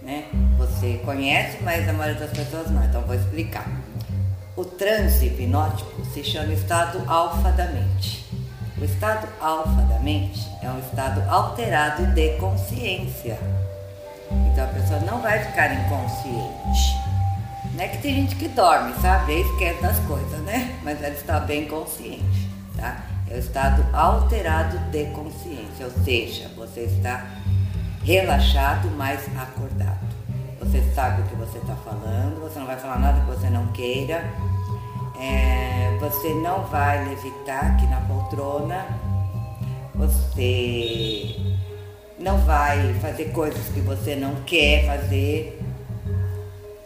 né? 0.09 0.25
Você 0.57 0.99
conhece, 1.05 1.59
mas 1.61 1.87
a 1.87 1.93
maioria 1.93 2.19
das 2.19 2.31
pessoas 2.31 2.71
não, 2.71 2.83
então 2.83 3.01
vou 3.01 3.15
explicar. 3.15 3.67
O 4.55 4.65
transe 4.65 5.27
hipnótico 5.27 6.03
se 6.05 6.23
chama 6.23 6.51
estado 6.51 7.03
alfa 7.07 7.51
da 7.51 7.67
mente. 7.67 8.25
O 8.77 8.83
estado 8.83 9.27
alfa 9.39 9.81
da 9.83 9.99
mente 9.99 10.49
é 10.63 10.69
um 10.69 10.79
estado 10.79 11.21
alterado 11.29 12.07
de 12.07 12.37
consciência. 12.37 13.39
Então 14.51 14.65
a 14.65 14.67
pessoa 14.67 14.99
não 15.01 15.21
vai 15.21 15.43
ficar 15.43 15.71
inconsciente. 15.73 17.08
Não 17.79 17.85
é 17.85 17.87
que 17.87 17.99
tem 17.99 18.13
gente 18.13 18.35
que 18.35 18.49
dorme, 18.49 18.93
sabe? 19.01 19.31
E 19.31 19.39
esquece 19.39 19.81
das 19.81 19.97
coisas, 19.99 20.37
né? 20.41 20.77
Mas 20.83 21.01
ela 21.01 21.13
está 21.13 21.39
bem 21.39 21.65
consciente, 21.65 22.49
tá? 22.75 23.05
É 23.25 23.35
o 23.35 23.39
estado 23.39 23.85
alterado 23.95 24.77
de 24.91 25.05
consciência, 25.05 25.85
ou 25.85 26.03
seja, 26.03 26.49
você 26.57 26.81
está 26.81 27.25
relaxado, 28.03 28.91
mas 28.97 29.21
acordado. 29.33 30.05
Você 30.59 30.83
sabe 30.93 31.21
o 31.21 31.25
que 31.27 31.35
você 31.37 31.57
está 31.57 31.73
falando, 31.73 32.41
você 32.41 32.59
não 32.59 32.67
vai 32.67 32.75
falar 32.75 32.99
nada 32.99 33.21
que 33.21 33.27
você 33.27 33.49
não 33.49 33.67
queira, 33.67 34.25
é, 35.17 35.97
você 36.01 36.33
não 36.33 36.65
vai 36.65 37.07
levitar 37.07 37.65
aqui 37.65 37.87
na 37.87 38.01
poltrona, 38.01 38.87
você 39.95 41.33
não 42.19 42.39
vai 42.39 42.93
fazer 42.95 43.31
coisas 43.31 43.69
que 43.69 43.79
você 43.79 44.17
não 44.17 44.35
quer 44.43 44.85
fazer, 44.85 45.61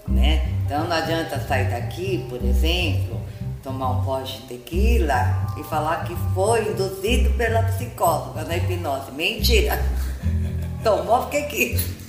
né? 0.08 0.53
Então 0.66 0.86
não 0.86 0.96
adianta 0.96 1.40
sair 1.40 1.70
daqui, 1.70 2.26
por 2.30 2.44
exemplo, 2.44 3.20
tomar 3.62 3.92
um 3.92 4.04
pote 4.04 4.42
de 4.42 4.48
tequila 4.48 5.48
e 5.58 5.64
falar 5.64 6.04
que 6.06 6.16
foi 6.34 6.70
induzido 6.70 7.30
pela 7.32 7.64
psicóloga 7.64 8.44
na 8.44 8.58
hipnose. 8.58 9.12
Mentira! 9.12 9.80
tomou, 10.84 11.24
fiquei 11.24 11.44
aqui. 11.44 12.04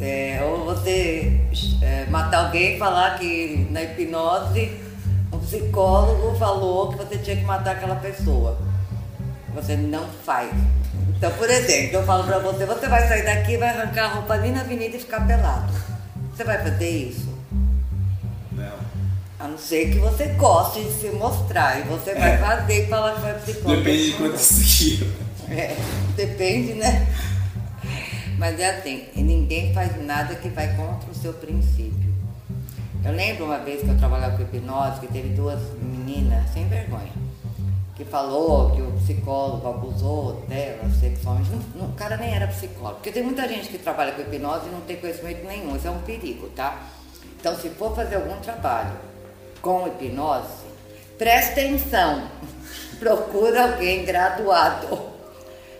É, 0.00 0.40
ou 0.42 0.64
você 0.64 1.40
é, 1.82 2.06
matar 2.06 2.46
alguém 2.46 2.76
e 2.76 2.78
falar 2.78 3.18
que 3.18 3.68
na 3.70 3.82
hipnose 3.82 4.70
um 5.32 5.38
psicólogo 5.38 6.36
falou 6.38 6.90
que 6.90 6.96
você 6.96 7.18
tinha 7.18 7.36
que 7.36 7.44
matar 7.44 7.72
aquela 7.72 7.96
pessoa. 7.96 8.58
Você 9.54 9.76
não 9.76 10.06
faz. 10.24 10.50
Então, 11.08 11.30
por 11.32 11.50
exemplo, 11.50 11.96
eu 11.96 12.04
falo 12.04 12.24
pra 12.24 12.38
você, 12.38 12.64
você 12.64 12.88
vai 12.88 13.06
sair 13.06 13.24
daqui, 13.24 13.56
vai 13.58 13.68
arrancar 13.68 14.04
a 14.04 14.14
roupa 14.14 14.34
ali 14.34 14.50
na 14.50 14.62
avenida 14.62 14.96
e 14.96 15.00
ficar 15.00 15.26
pelado. 15.26 15.72
Você 16.34 16.44
vai 16.44 16.58
fazer 16.62 16.88
isso? 16.88 17.29
A 19.40 19.48
não 19.48 19.56
ser 19.56 19.90
que 19.90 19.98
você 19.98 20.26
goste 20.34 20.84
de 20.84 20.92
se 20.92 21.08
mostrar. 21.12 21.80
E 21.80 21.84
você 21.84 22.14
vai 22.14 22.34
é. 22.34 22.38
fazer 22.38 22.84
e 22.84 22.86
falar 22.88 23.14
que 23.14 23.20
vai 23.22 23.40
psicólogo. 23.40 23.82
Depende 23.82 24.10
de 24.10 24.16
quanto 24.18 24.36
seguir. 24.36 25.06
É, 25.48 25.74
depende, 26.14 26.74
né? 26.74 27.08
Mas 28.38 28.60
é 28.60 28.70
assim, 28.70 29.06
ninguém 29.16 29.72
faz 29.72 30.02
nada 30.04 30.34
que 30.34 30.48
vai 30.50 30.76
contra 30.76 31.10
o 31.10 31.14
seu 31.14 31.32
princípio. 31.32 32.10
Eu 33.02 33.12
lembro 33.12 33.46
uma 33.46 33.58
vez 33.58 33.80
que 33.82 33.88
eu 33.88 33.96
trabalhava 33.96 34.36
com 34.36 34.42
hipnose, 34.42 35.00
que 35.00 35.06
teve 35.08 35.30
duas 35.30 35.58
meninas 35.80 36.50
sem 36.52 36.68
vergonha, 36.68 37.12
que 37.96 38.04
falou 38.04 38.72
que 38.72 38.82
o 38.82 38.92
psicólogo 38.92 39.66
abusou 39.66 40.44
dela 40.48 40.88
sexualmente. 41.00 41.50
Não, 41.74 41.86
o 41.86 41.92
cara 41.94 42.18
nem 42.18 42.34
era 42.34 42.46
psicólogo, 42.46 42.96
porque 42.96 43.10
tem 43.10 43.22
muita 43.22 43.48
gente 43.48 43.68
que 43.68 43.78
trabalha 43.78 44.12
com 44.12 44.20
hipnose 44.20 44.66
e 44.68 44.70
não 44.70 44.82
tem 44.82 44.96
conhecimento 44.96 45.46
nenhum, 45.46 45.76
isso 45.76 45.88
é 45.88 45.90
um 45.90 46.00
perigo, 46.02 46.48
tá? 46.50 46.78
Então, 47.38 47.56
se 47.56 47.70
for 47.70 47.96
fazer 47.96 48.16
algum 48.16 48.36
trabalho 48.40 49.09
com 49.60 49.86
hipnose, 49.86 50.64
preste 51.18 51.52
atenção, 51.52 52.30
procura 52.98 53.72
alguém 53.72 54.04
graduado. 54.04 55.10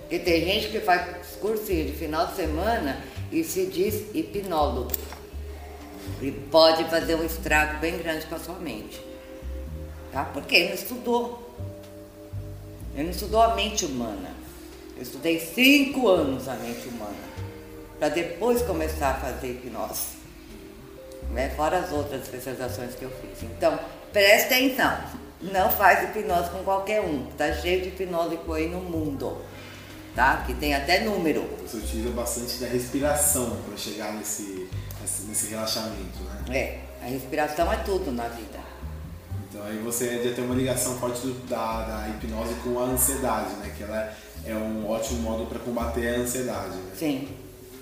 Porque 0.01 0.19
tem 0.19 0.45
gente 0.45 0.69
que 0.69 0.81
faz 0.81 1.37
cursinho 1.40 1.87
de 1.87 1.93
final 1.93 2.27
de 2.27 2.37
semana 2.37 3.01
e 3.31 3.45
se 3.45 3.66
diz 3.66 4.14
hipnólogo. 4.14 4.90
E 6.21 6.31
pode 6.31 6.85
fazer 6.85 7.14
um 7.14 7.25
estrago 7.25 7.79
bem 7.79 7.99
grande 7.99 8.27
com 8.27 8.35
a 8.35 8.38
sua 8.38 8.57
mente. 8.57 9.01
Tá? 10.12 10.25
Porque 10.25 10.57
ele 10.57 10.69
não 10.69 10.75
estudou. 10.75 11.57
Ele 12.95 13.05
não 13.05 13.11
estudou 13.11 13.40
a 13.40 13.55
mente 13.55 13.85
humana. 13.85 14.35
Eu 14.97 15.03
estudei 15.03 15.38
cinco 15.38 16.09
anos 16.09 16.49
a 16.49 16.55
mente 16.55 16.88
humana. 16.88 17.31
Para 17.99 18.09
depois 18.09 18.62
começar 18.62 19.11
a 19.11 19.14
fazer 19.14 19.53
hipnose. 19.53 20.19
Né? 21.33 21.51
Fora 21.57 21.79
as 21.79 21.93
outras 21.93 22.23
especializações 22.23 22.95
que 22.95 23.05
eu 23.05 23.11
fiz. 23.11 23.43
Então, 23.43 23.79
preste 24.12 24.55
atenção. 24.55 24.97
Não 25.40 25.71
faz 25.71 26.05
hipnose 26.05 26.51
com 26.51 26.62
qualquer 26.64 27.01
um. 27.01 27.29
Está 27.31 27.53
cheio 27.53 27.83
de 27.83 27.88
hipnólogo 27.88 28.53
aí 28.53 28.69
no 28.69 28.81
mundo 28.81 29.40
tá? 30.14 30.45
Que 30.47 30.55
tem 30.55 30.75
até 30.75 31.05
número. 31.05 31.43
Você 31.62 31.79
utiliza 31.79 32.11
bastante 32.11 32.59
da 32.59 32.66
respiração 32.66 33.57
para 33.66 33.77
chegar 33.77 34.12
nesse, 34.14 34.69
nesse 35.27 35.51
relaxamento, 35.51 36.23
né? 36.25 36.57
É, 36.57 37.05
a 37.05 37.09
respiração 37.09 37.73
é 37.73 37.77
tudo 37.79 38.12
na 38.12 38.29
vida. 38.29 38.61
Então 39.49 39.64
aí 39.64 39.79
você 39.79 40.23
já 40.23 40.35
tem 40.35 40.45
uma 40.45 40.55
ligação 40.55 40.97
forte 40.99 41.27
da, 41.49 41.83
da 41.83 42.09
hipnose 42.09 42.55
com 42.62 42.79
a 42.79 42.85
ansiedade, 42.85 43.55
né? 43.57 43.73
Que 43.77 43.83
ela 43.83 44.14
é 44.45 44.55
um 44.55 44.88
ótimo 44.88 45.23
modo 45.23 45.47
para 45.47 45.59
combater 45.59 46.14
a 46.14 46.19
ansiedade, 46.19 46.77
né? 46.77 46.93
Sim. 46.95 47.29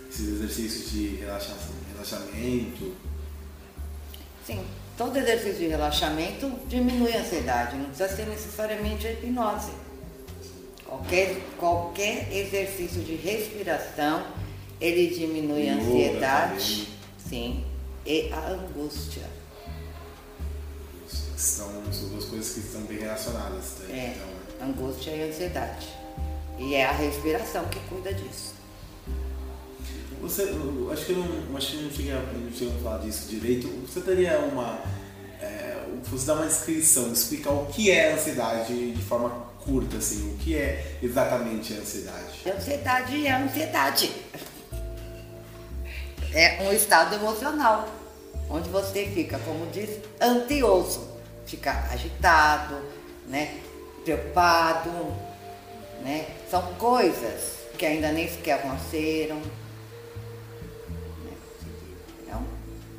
Esses 0.09 0.29
exercícios 0.29 0.91
de 0.91 1.17
relaxamento. 1.17 2.95
Sim, 4.49 4.65
todo 4.97 5.19
exercício 5.19 5.59
de 5.59 5.69
relaxamento 5.69 6.51
diminui 6.69 7.15
a 7.15 7.21
ansiedade, 7.21 7.77
não 7.77 7.85
precisa 7.85 8.09
ser 8.09 8.27
necessariamente 8.29 9.07
a 9.07 9.13
hipnose. 9.13 9.73
Qualquer, 10.87 11.37
qualquer 11.59 12.33
exercício 12.33 13.03
de 13.03 13.15
respiração, 13.17 14.25
ele 14.81 15.15
diminui 15.15 15.69
a 15.69 15.75
ansiedade. 15.75 16.89
Sim. 17.29 17.63
e 18.07 18.33
a 18.33 18.49
angústia. 18.49 19.25
São, 21.37 21.71
são 21.93 22.09
duas 22.09 22.25
coisas 22.25 22.55
que 22.55 22.61
estão 22.61 22.81
bem 22.85 23.01
relacionadas. 23.01 23.81
Né? 23.81 23.99
É, 23.99 24.15
então, 24.17 24.27
né? 24.27 24.73
angústia 24.73 25.11
e 25.11 25.29
ansiedade. 25.29 25.89
E 26.59 26.75
é 26.75 26.87
a 26.87 26.93
respiração 26.93 27.67
que 27.67 27.79
cuida 27.81 28.15
disso. 28.15 28.58
Você, 30.29 30.43
acho 30.93 31.07
que 31.07 31.13
eu 31.13 31.19
não, 31.19 31.57
acho 31.57 31.71
que 31.71 31.83
não 31.83 31.91
cheguei, 31.91 32.13
a, 32.13 32.17
não 32.17 32.53
cheguei 32.53 32.75
a 32.75 32.83
falar 32.83 32.99
disso 32.99 33.29
direito. 33.29 33.67
Você 33.87 34.01
teria 34.03 34.39
uma. 34.41 34.79
É, 35.41 35.85
você 36.05 36.27
dá 36.27 36.35
uma 36.35 36.47
descrição, 36.47 37.11
explicar 37.11 37.51
o 37.51 37.67
que 37.67 37.91
é 37.91 38.13
ansiedade 38.13 38.93
de 38.93 39.03
forma 39.03 39.31
curta, 39.65 39.97
assim, 39.97 40.35
o 40.35 40.37
que 40.37 40.55
é 40.55 40.99
exatamente 41.03 41.73
a 41.73 41.79
ansiedade? 41.79 42.51
Ansiedade 42.51 43.27
é 43.27 43.33
ansiedade. 43.33 44.13
É 46.35 46.63
um 46.63 46.73
estado 46.75 47.15
emocional, 47.15 47.89
onde 48.51 48.69
você 48.69 49.07
fica, 49.07 49.39
como 49.39 49.67
diz, 49.71 49.99
ansioso, 50.21 51.09
fica 51.47 51.89
agitado, 51.91 52.77
né, 53.27 53.59
preocupado, 54.05 54.91
né? 56.03 56.27
São 56.51 56.63
coisas 56.75 57.55
que 57.79 57.87
ainda 57.87 58.13
nem 58.13 58.29
sequer 58.29 58.55
aconteceram, 58.55 59.41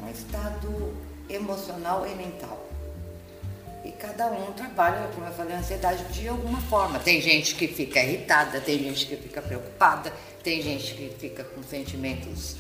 um 0.10 0.12
estado 0.12 0.98
emocional 1.30 2.06
e 2.08 2.16
mental. 2.16 2.68
E 3.86 3.92
cada 3.92 4.28
um 4.28 4.52
trabalha, 4.54 5.08
como 5.14 5.26
eu 5.26 5.34
falei, 5.34 5.56
a 5.56 5.60
ansiedade 5.60 6.04
de 6.06 6.28
alguma 6.28 6.60
forma. 6.62 7.00
Tem 7.00 7.22
gente 7.22 7.56
que 7.56 7.68
fica 7.68 8.02
irritada, 8.02 8.60
tem 8.60 8.80
gente 8.80 9.06
que 9.06 9.16
fica 9.16 9.42
preocupada, 9.42 10.12
tem 10.44 10.62
gente 10.62 10.96
que 10.96 11.16
fica 11.18 11.44
com 11.44 11.64
sentimentos 11.64 12.56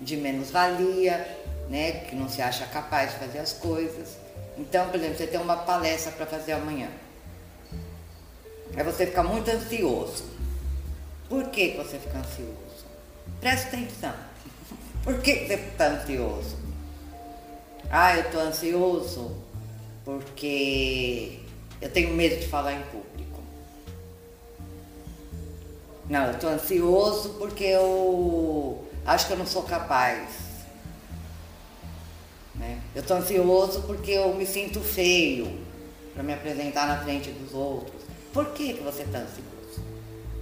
de 0.00 0.16
menos-valia, 0.16 1.38
né? 1.68 1.92
que 2.08 2.16
não 2.16 2.28
se 2.28 2.42
acha 2.42 2.66
capaz 2.66 3.12
de 3.12 3.18
fazer 3.18 3.38
as 3.38 3.52
coisas. 3.52 4.16
Então, 4.56 4.88
por 4.88 4.96
exemplo, 4.96 5.18
você 5.18 5.26
tem 5.26 5.40
uma 5.40 5.58
palestra 5.58 6.10
para 6.12 6.26
fazer 6.26 6.52
amanhã. 6.52 6.88
Aí 8.76 8.82
você 8.82 9.06
fica 9.06 9.22
muito 9.22 9.48
ansioso. 9.50 10.24
Por 11.28 11.48
que 11.50 11.74
você 11.76 11.98
fica 11.98 12.18
ansioso? 12.18 12.86
Presta 13.40 13.68
atenção. 13.68 14.14
Por 15.04 15.20
que 15.20 15.46
você 15.46 15.54
está 15.54 15.86
ansioso? 15.86 16.63
Ah, 17.90 18.16
eu 18.16 18.22
estou 18.22 18.40
ansioso 18.40 19.36
porque 20.04 21.40
eu 21.80 21.90
tenho 21.90 22.14
medo 22.14 22.40
de 22.40 22.46
falar 22.46 22.74
em 22.74 22.82
público. 22.82 23.40
Não, 26.08 26.26
eu 26.26 26.32
estou 26.32 26.50
ansioso 26.50 27.30
porque 27.38 27.64
eu 27.64 28.84
acho 29.06 29.26
que 29.26 29.32
eu 29.32 29.38
não 29.38 29.46
sou 29.46 29.62
capaz. 29.62 30.28
Né? 32.54 32.80
Eu 32.94 33.02
estou 33.02 33.16
ansioso 33.16 33.82
porque 33.82 34.12
eu 34.12 34.34
me 34.34 34.46
sinto 34.46 34.80
feio 34.80 35.58
para 36.12 36.22
me 36.22 36.32
apresentar 36.32 36.86
na 36.86 37.02
frente 37.02 37.30
dos 37.30 37.52
outros. 37.54 38.02
Por 38.32 38.52
que, 38.52 38.74
que 38.74 38.82
você 38.82 39.02
está 39.02 39.18
ansioso? 39.18 39.84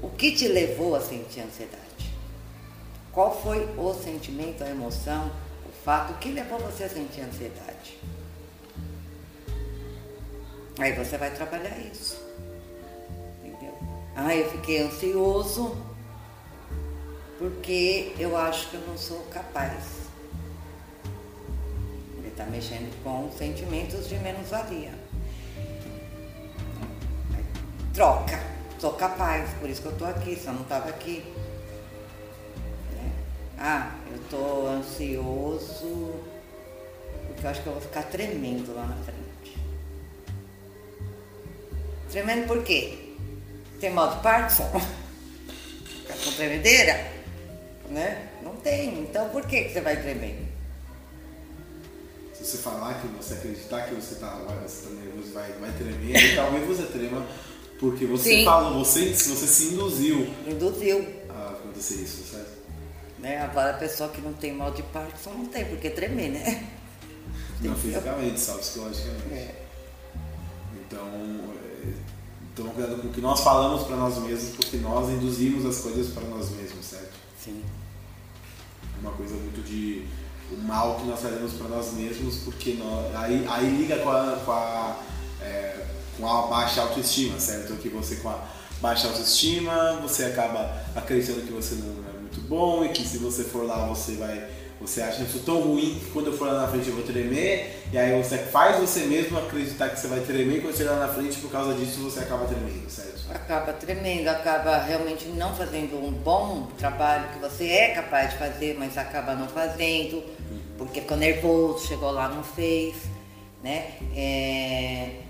O 0.02 0.08
que 0.08 0.32
te 0.32 0.48
levou 0.48 0.96
a 0.96 1.00
sentir 1.00 1.40
ansiedade? 1.40 1.82
Qual 3.12 3.40
foi 3.42 3.68
o 3.76 3.94
sentimento, 3.94 4.64
a 4.64 4.68
emoção, 4.68 5.30
fato 5.84 6.14
que 6.18 6.30
levou 6.30 6.58
você 6.58 6.84
a 6.84 6.88
sentir 6.88 7.22
ansiedade. 7.22 7.98
Aí 10.78 10.92
você 10.92 11.18
vai 11.18 11.30
trabalhar 11.30 11.78
isso. 11.78 12.20
Entendeu? 13.44 13.76
Ah, 14.16 14.34
eu 14.34 14.50
fiquei 14.50 14.82
ansioso 14.82 15.76
porque 17.38 18.14
eu 18.18 18.36
acho 18.36 18.70
que 18.70 18.76
eu 18.76 18.80
não 18.86 18.96
sou 18.96 19.20
capaz. 19.32 20.02
Ele 22.16 22.28
está 22.28 22.44
mexendo 22.46 22.92
com 23.02 23.30
sentimentos 23.36 24.08
de 24.08 24.16
menos-valia. 24.18 24.92
Troca. 27.92 28.40
Sou 28.78 28.92
capaz, 28.94 29.50
por 29.60 29.68
isso 29.68 29.82
que 29.82 29.88
eu 29.88 29.92
estou 29.92 30.08
aqui, 30.08 30.34
se 30.36 30.46
eu 30.46 30.52
não 30.54 30.62
estava 30.62 30.88
aqui. 30.88 31.24
Ah, 33.64 33.94
eu 34.10 34.18
tô 34.28 34.66
ansioso 34.66 36.16
porque 37.28 37.46
eu 37.46 37.50
acho 37.50 37.62
que 37.62 37.66
eu 37.68 37.72
vou 37.74 37.80
ficar 37.80 38.02
tremendo 38.02 38.74
lá 38.74 38.86
na 38.86 38.96
frente. 38.96 39.56
Tremendo 42.10 42.48
por 42.48 42.64
quê? 42.64 43.14
Tem 43.80 43.92
mal 43.92 44.16
de 44.16 44.20
Parkinson? 44.20 44.68
Ficar 45.86 46.14
com 46.24 46.32
tremedeira? 46.32 47.06
Né? 47.88 48.30
Não 48.42 48.56
tem. 48.56 48.98
Então 48.98 49.28
por 49.28 49.46
que, 49.46 49.62
que 49.62 49.72
você 49.72 49.80
vai 49.80 50.02
tremer? 50.02 50.42
Se 52.34 52.44
você 52.44 52.58
falar 52.58 53.00
que 53.00 53.06
você 53.06 53.34
acreditar 53.34 53.82
que 53.82 53.94
você 53.94 54.14
está 54.14 54.38
você 54.60 54.88
tá 54.88 54.90
nervoso 54.90 55.32
vai, 55.32 55.52
vai 55.52 55.70
tremer, 55.70 56.34
talvez 56.34 56.66
você 56.66 56.82
trema 56.86 57.24
porque 57.78 58.06
você 58.06 58.38
Sim. 58.38 58.44
falou, 58.44 58.84
você, 58.84 59.10
você 59.10 59.46
se 59.46 59.74
induziu. 59.74 60.34
Induziu. 60.48 61.06
A 61.28 61.50
acontecer 61.50 61.94
isso, 61.94 62.24
certo? 62.24 62.51
Né? 63.22 63.40
Agora 63.40 63.70
a 63.70 63.74
pessoa 63.74 64.08
que 64.08 64.20
não 64.20 64.32
tem 64.32 64.52
mal 64.52 64.72
de 64.72 64.82
Parkinson 64.82 65.30
não 65.30 65.46
tem 65.46 65.64
porque 65.64 65.88
tremer, 65.90 66.32
né? 66.32 66.68
Não 67.60 67.76
fisicamente, 67.76 68.40
só 68.40 68.58
psicologicamente. 68.58 69.32
É. 69.32 69.64
Então, 70.74 71.06
é, 71.06 71.92
toma 72.56 72.70
cuidado 72.70 73.00
com 73.00 73.06
o 73.06 73.12
que 73.12 73.20
nós 73.20 73.40
falamos 73.40 73.84
para 73.86 73.94
nós 73.94 74.18
mesmos, 74.18 74.56
porque 74.56 74.78
nós 74.78 75.08
induzimos 75.08 75.64
as 75.64 75.78
coisas 75.78 76.08
para 76.08 76.24
nós 76.24 76.50
mesmos, 76.50 76.84
certo? 76.84 77.14
Sim. 77.38 77.62
É 78.96 79.00
uma 79.00 79.12
coisa 79.12 79.34
muito 79.36 79.62
de 79.62 80.08
o 80.50 80.56
mal 80.56 80.96
que 80.96 81.06
nós 81.06 81.20
fazemos 81.20 81.52
para 81.52 81.68
nós 81.68 81.92
mesmos, 81.92 82.38
porque 82.38 82.74
nós, 82.74 83.14
aí, 83.14 83.46
aí 83.48 83.70
liga 83.70 83.98
com 83.98 84.10
a, 84.10 84.36
com 84.44 84.50
a, 84.50 85.00
é, 85.40 85.86
com 86.18 86.28
a 86.28 86.48
baixa 86.48 86.82
autoestima, 86.82 87.38
certo? 87.38 87.76
Que 87.76 87.88
você 87.88 88.16
com 88.16 88.30
a 88.30 88.48
baixa 88.80 89.06
autoestima, 89.06 90.00
você 90.02 90.24
acaba 90.24 90.82
acreditando 90.96 91.42
que 91.42 91.52
você 91.52 91.76
não 91.76 92.11
muito 92.32 92.40
bom 92.48 92.84
e 92.84 92.88
que 92.88 93.06
se 93.06 93.18
você 93.18 93.44
for 93.44 93.66
lá 93.66 93.86
você 93.86 94.12
vai 94.12 94.48
você 94.80 95.00
acha 95.00 95.22
isso 95.22 95.38
tão 95.40 95.60
ruim 95.60 96.00
que 96.00 96.10
quando 96.10 96.26
eu 96.28 96.32
for 96.36 96.48
lá 96.48 96.62
na 96.62 96.66
frente 96.66 96.88
eu 96.88 96.94
vou 96.96 97.04
tremer, 97.04 97.84
e 97.92 97.96
aí 97.96 98.20
você 98.20 98.36
faz 98.36 98.80
você 98.80 99.04
mesmo 99.04 99.38
acreditar 99.38 99.90
que 99.90 100.00
você 100.00 100.08
vai 100.08 100.18
tremer, 100.18 100.56
e 100.56 100.60
quando 100.60 100.74
você 100.74 100.82
lá 100.82 100.96
na 100.96 101.06
frente, 101.06 101.38
por 101.38 101.52
causa 101.52 101.72
disso, 101.74 102.00
você 102.00 102.18
acaba 102.18 102.46
tremendo, 102.46 102.90
certo? 102.90 103.30
Acaba 103.32 103.72
tremendo, 103.74 104.26
acaba 104.26 104.78
realmente 104.78 105.26
não 105.26 105.54
fazendo 105.54 106.04
um 106.04 106.10
bom 106.10 106.66
trabalho 106.76 107.28
que 107.28 107.38
você 107.38 107.68
é 107.68 107.88
capaz 107.90 108.32
de 108.32 108.38
fazer, 108.38 108.74
mas 108.76 108.98
acaba 108.98 109.36
não 109.36 109.46
fazendo, 109.46 110.20
porque 110.76 111.00
ficou 111.00 111.16
nervoso, 111.16 111.86
chegou 111.86 112.10
lá, 112.10 112.28
não 112.28 112.42
fez, 112.42 112.96
né? 113.62 113.92
É... 114.16 115.20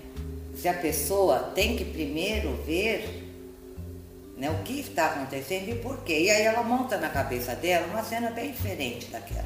Se 0.55 0.67
a 0.67 0.73
pessoa 0.73 1.51
tem 1.53 1.75
que 1.75 1.85
primeiro 1.85 2.57
ver 2.65 3.22
né, 4.37 4.49
o 4.49 4.63
que 4.63 4.79
está 4.79 5.07
acontecendo 5.07 5.69
e 5.69 5.75
por 5.75 6.03
quê. 6.03 6.23
E 6.23 6.29
aí 6.29 6.43
ela 6.43 6.63
monta 6.63 6.97
na 6.97 7.09
cabeça 7.09 7.55
dela 7.55 7.87
uma 7.87 8.03
cena 8.03 8.31
bem 8.31 8.51
diferente 8.51 9.07
daquela. 9.07 9.45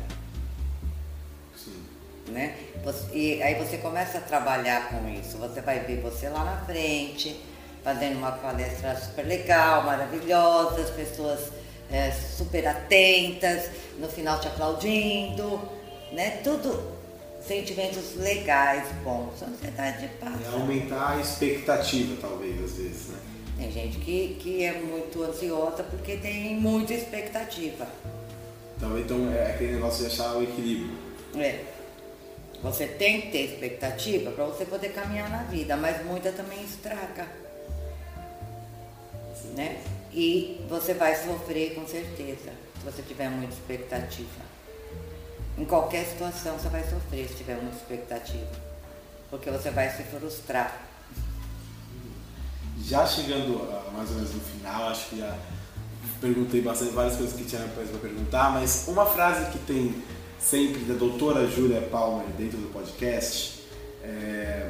Sim. 1.55 1.83
Né? 2.29 2.55
E 3.13 3.41
aí 3.41 3.55
você 3.55 3.77
começa 3.77 4.17
a 4.19 4.21
trabalhar 4.21 4.89
com 4.89 5.07
isso. 5.09 5.37
Você 5.37 5.61
vai 5.61 5.79
ver 5.81 6.01
você 6.01 6.29
lá 6.29 6.43
na 6.43 6.65
frente, 6.65 7.39
fazendo 7.83 8.17
uma 8.17 8.31
palestra 8.31 8.95
super 8.95 9.25
legal, 9.25 9.83
maravilhosa, 9.83 10.81
as 10.81 10.89
pessoas 10.89 11.51
é, 11.91 12.11
super 12.11 12.67
atentas, 12.67 13.69
no 13.97 14.07
final 14.07 14.39
te 14.39 14.47
aplaudindo, 14.47 15.61
né? 16.11 16.41
Tudo 16.43 16.97
sentimentos 17.41 18.15
legais, 18.15 18.87
bons. 19.03 19.41
A 19.41 19.45
ansiedade 19.45 20.09
passa. 20.19 20.43
É 20.43 20.53
aumentar 20.53 21.17
a 21.17 21.19
expectativa, 21.19 22.17
talvez, 22.19 22.61
às 22.63 22.77
vezes, 22.77 23.07
né? 23.07 23.17
Tem 23.57 23.71
gente 23.71 23.97
que, 23.97 24.37
que 24.39 24.63
é 24.63 24.73
muito 24.73 25.23
ansiosa 25.23 25.83
porque 25.83 26.17
tem 26.17 26.55
muita 26.55 26.93
expectativa. 26.93 27.87
Então, 28.77 28.99
então 28.99 29.33
é 29.33 29.51
aquele 29.51 29.73
negócio 29.73 30.05
de 30.05 30.13
achar 30.13 30.35
o 30.35 30.43
equilíbrio. 30.43 30.95
É. 31.35 31.65
Você 32.61 32.85
tem 32.85 33.21
que 33.21 33.31
ter 33.31 33.45
expectativa 33.45 34.31
para 34.31 34.45
você 34.45 34.65
poder 34.65 34.89
caminhar 34.89 35.29
na 35.29 35.43
vida, 35.43 35.75
mas 35.75 36.05
muita 36.05 36.31
também 36.31 36.63
estraga. 36.63 37.27
Né? 39.55 39.81
E 40.11 40.63
você 40.69 40.93
vai 40.93 41.15
sofrer 41.15 41.73
com 41.73 41.85
certeza 41.87 42.51
se 42.79 42.85
você 42.85 43.01
tiver 43.01 43.29
muita 43.29 43.53
expectativa. 43.53 44.47
Em 45.57 45.65
qualquer 45.65 46.05
situação 46.05 46.57
você 46.59 46.69
vai 46.69 46.83
sofrer 46.83 47.27
se 47.27 47.35
tiver 47.35 47.55
muita 47.55 47.77
expectativa. 47.77 48.67
Porque 49.31 49.49
você 49.49 49.71
vai 49.71 49.89
se 49.89 50.03
frustrar 50.03 50.86
já 52.83 53.05
chegando 53.05 53.67
mais 53.93 54.09
ou 54.09 54.15
menos 54.15 54.33
no 54.33 54.41
final, 54.41 54.89
acho 54.89 55.09
que 55.09 55.17
já 55.17 55.35
perguntei 56.21 56.61
bastante 56.61 56.93
várias 56.93 57.15
coisas 57.15 57.35
que 57.35 57.45
tinha 57.45 57.61
para 57.61 57.83
perguntar, 57.99 58.51
mas 58.51 58.85
uma 58.87 59.05
frase 59.05 59.51
que 59.51 59.59
tem 59.59 59.95
sempre 60.39 60.79
da 60.85 60.93
doutora 60.93 61.47
Júlia 61.47 61.81
Palmer 61.81 62.25
dentro 62.37 62.57
do 62.57 62.71
podcast 62.71 63.63
é, 64.03 64.69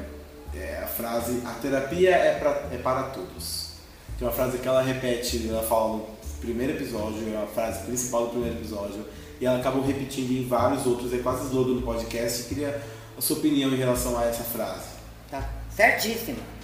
é, 0.54 0.80
a 0.82 0.86
frase 0.86 1.42
a 1.44 1.52
terapia 1.54 2.10
é, 2.10 2.38
pra, 2.38 2.50
é 2.72 2.78
para 2.78 3.04
todos. 3.04 3.68
Que 4.16 4.24
é 4.24 4.26
uma 4.26 4.32
frase 4.32 4.58
que 4.58 4.66
ela 4.66 4.82
repete, 4.82 5.48
ela 5.48 5.62
fala 5.62 6.04
primeiro 6.40 6.72
episódio, 6.72 7.32
é 7.32 7.36
a 7.36 7.46
frase 7.46 7.84
principal 7.84 8.26
do 8.26 8.30
primeiro 8.30 8.56
episódio, 8.56 9.04
e 9.40 9.46
ela 9.46 9.58
acabou 9.58 9.84
repetindo 9.84 10.30
em 10.32 10.46
vários 10.46 10.86
outros, 10.86 11.12
é 11.12 11.18
quase 11.18 11.46
slogan 11.46 11.74
do 11.74 11.82
podcast. 11.82 12.42
Eu 12.42 12.48
queria 12.48 12.82
a 13.16 13.20
sua 13.20 13.36
opinião 13.36 13.70
em 13.70 13.76
relação 13.76 14.18
a 14.18 14.24
essa 14.24 14.42
frase. 14.42 14.88
Tá 15.30 15.48
certíssima. 15.70 16.57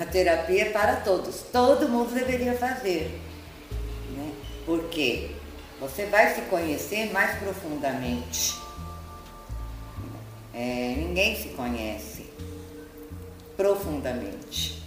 A 0.00 0.04
terapia 0.04 0.62
é 0.62 0.70
para 0.70 0.96
todos. 0.96 1.42
Todo 1.52 1.88
mundo 1.88 2.12
deveria 2.12 2.54
fazer. 2.54 3.20
Né? 4.10 4.32
Porque 4.64 5.30
você 5.80 6.06
vai 6.06 6.34
se 6.34 6.42
conhecer 6.42 7.12
mais 7.12 7.38
profundamente. 7.38 8.54
É, 10.54 10.94
ninguém 10.96 11.36
se 11.36 11.48
conhece 11.50 12.26
profundamente. 13.56 14.82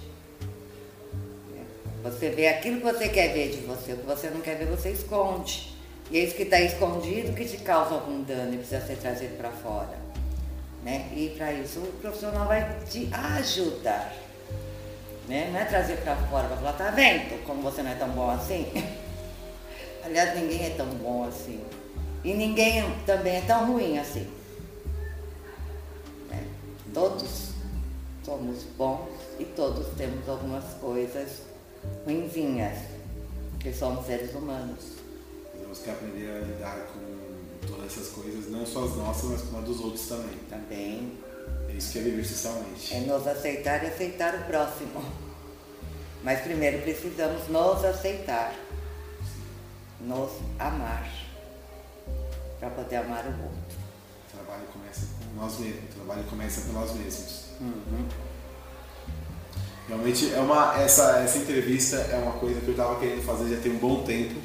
Você 2.03 2.29
vê 2.29 2.47
aquilo 2.47 2.77
que 2.77 2.83
você 2.83 3.09
quer 3.09 3.33
ver 3.33 3.49
de 3.49 3.57
você, 3.57 3.93
o 3.93 3.97
que 3.97 4.05
você 4.05 4.29
não 4.29 4.41
quer 4.41 4.57
ver, 4.57 4.67
você 4.67 4.91
esconde. 4.91 5.75
E 6.09 6.17
é 6.17 6.23
isso 6.23 6.35
que 6.35 6.43
está 6.43 6.59
escondido 6.59 7.33
que 7.33 7.45
te 7.45 7.57
causa 7.57 7.95
algum 7.95 8.23
dano 8.23 8.53
e 8.53 8.57
precisa 8.57 8.81
ser 8.81 8.95
trazido 8.97 9.37
para 9.37 9.51
fora. 9.51 9.97
Né? 10.83 11.09
E 11.13 11.35
para 11.37 11.51
isso 11.51 11.79
o 11.79 11.91
profissional 12.01 12.47
vai 12.47 12.79
te 12.89 13.09
ajudar. 13.11 14.11
Né? 15.29 15.51
Não 15.51 15.59
é 15.59 15.65
trazer 15.65 15.97
para 15.97 16.15
fora 16.15 16.47
para 16.47 16.57
falar, 16.57 16.73
tá 16.73 16.89
vendo 16.89 17.45
como 17.45 17.61
você 17.61 17.83
não 17.83 17.91
é 17.91 17.95
tão 17.95 18.09
bom 18.09 18.31
assim? 18.31 18.65
Aliás, 20.03 20.35
ninguém 20.35 20.65
é 20.65 20.69
tão 20.71 20.87
bom 20.87 21.23
assim. 21.23 21.63
E 22.23 22.33
ninguém 22.33 22.83
também 23.05 23.35
é 23.35 23.41
tão 23.41 23.71
ruim 23.71 23.99
assim. 23.99 24.27
Né? 26.31 26.43
Todos 26.91 27.49
somos 28.25 28.63
bons 28.75 29.07
e 29.37 29.45
todos 29.45 29.95
temos 29.95 30.27
algumas 30.27 30.63
coisas 30.81 31.43
ruinzinhas, 32.05 32.79
porque 33.51 33.71
somos 33.71 34.07
seres 34.07 34.33
humanos. 34.33 34.93
Temos 35.55 35.77
que 35.77 35.91
aprender 35.91 36.31
a 36.31 36.39
lidar 36.39 36.87
com 36.87 37.67
todas 37.67 37.85
essas 37.85 38.09
coisas, 38.09 38.49
não 38.49 38.65
só 38.65 38.83
as 38.83 38.95
nossas, 38.95 39.29
mas 39.29 39.41
com 39.43 39.59
as 39.59 39.65
dos 39.65 39.79
outros 39.79 40.07
também. 40.07 40.37
Também. 40.49 41.28
É 41.69 41.73
isso 41.77 41.91
que 41.91 41.99
é 41.99 42.01
viver 42.01 42.25
socialmente. 42.25 42.93
É 42.93 42.99
nos 43.01 43.27
aceitar 43.27 43.83
e 43.83 43.87
aceitar 43.87 44.35
o 44.35 44.43
próximo. 44.45 45.03
Mas 46.23 46.41
primeiro 46.41 46.81
precisamos 46.81 47.47
nos 47.47 47.85
aceitar, 47.85 48.53
nos 50.01 50.31
amar, 50.57 51.09
para 52.59 52.69
poder 52.71 52.97
amar 52.97 53.25
o 53.25 53.43
outro. 53.43 53.79
O 54.27 54.37
trabalho 54.37 54.67
começa 54.73 55.07
com 55.17 55.41
nós 55.41 55.59
mesmos. 55.59 55.83
O 55.83 55.95
trabalho 55.95 56.23
começa 56.25 56.61
com 56.61 56.73
nós 56.73 56.93
mesmos. 56.93 57.45
Uhum. 57.61 58.07
Realmente 59.87 60.33
é 60.33 60.39
uma 60.39 60.79
essa 60.79 61.19
essa 61.19 61.37
entrevista 61.39 61.95
é 61.95 62.15
uma 62.17 62.33
coisa 62.33 62.59
que 62.61 62.67
eu 62.67 62.71
estava 62.71 62.99
querendo 62.99 63.23
fazer 63.25 63.55
já 63.55 63.61
tem 63.61 63.71
um 63.71 63.79
bom 63.79 64.03
tempo. 64.03 64.35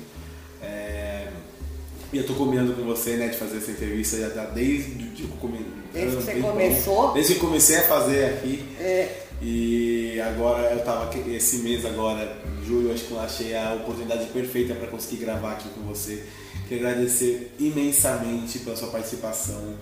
E 2.15 2.19
eu 2.19 2.21
estou 2.21 2.37
combinando 2.37 2.75
com 2.75 2.85
você, 2.85 3.17
né, 3.17 3.27
de 3.27 3.37
fazer 3.37 3.57
essa 3.57 3.73
entrevista 3.73 4.17
já 4.17 4.31
tá 4.31 4.45
desde 4.45 5.05
que 5.07 5.25
eu 5.25 5.29
come, 5.41 5.67
Desde 5.93 6.17
que 6.17 6.23
você 6.23 6.35
começou? 6.37 7.13
Desde 7.13 7.35
que 7.35 7.41
eu 7.41 7.45
comecei 7.45 7.77
a 7.79 7.83
fazer 7.83 8.27
aqui. 8.27 8.65
É, 8.79 9.09
E 9.43 10.21
agora 10.21 10.71
eu 10.71 10.85
tava 10.85 11.11
esse 11.29 11.57
mês 11.57 11.85
agora, 11.85 12.37
em 12.57 12.65
julho, 12.65 12.93
acho 12.93 13.07
que 13.07 13.11
eu 13.11 13.19
achei 13.19 13.57
a 13.57 13.75
oportunidade 13.75 14.27
perfeita 14.27 14.77
para 14.77 14.87
conseguir 14.87 15.25
gravar 15.25 15.55
aqui 15.55 15.69
com 15.71 15.81
você. 15.81 16.23
Quero 16.69 16.87
agradecer 16.87 17.53
imensamente 17.59 18.61
pela 18.61 18.77
sua 18.77 18.89
participação 18.89 19.75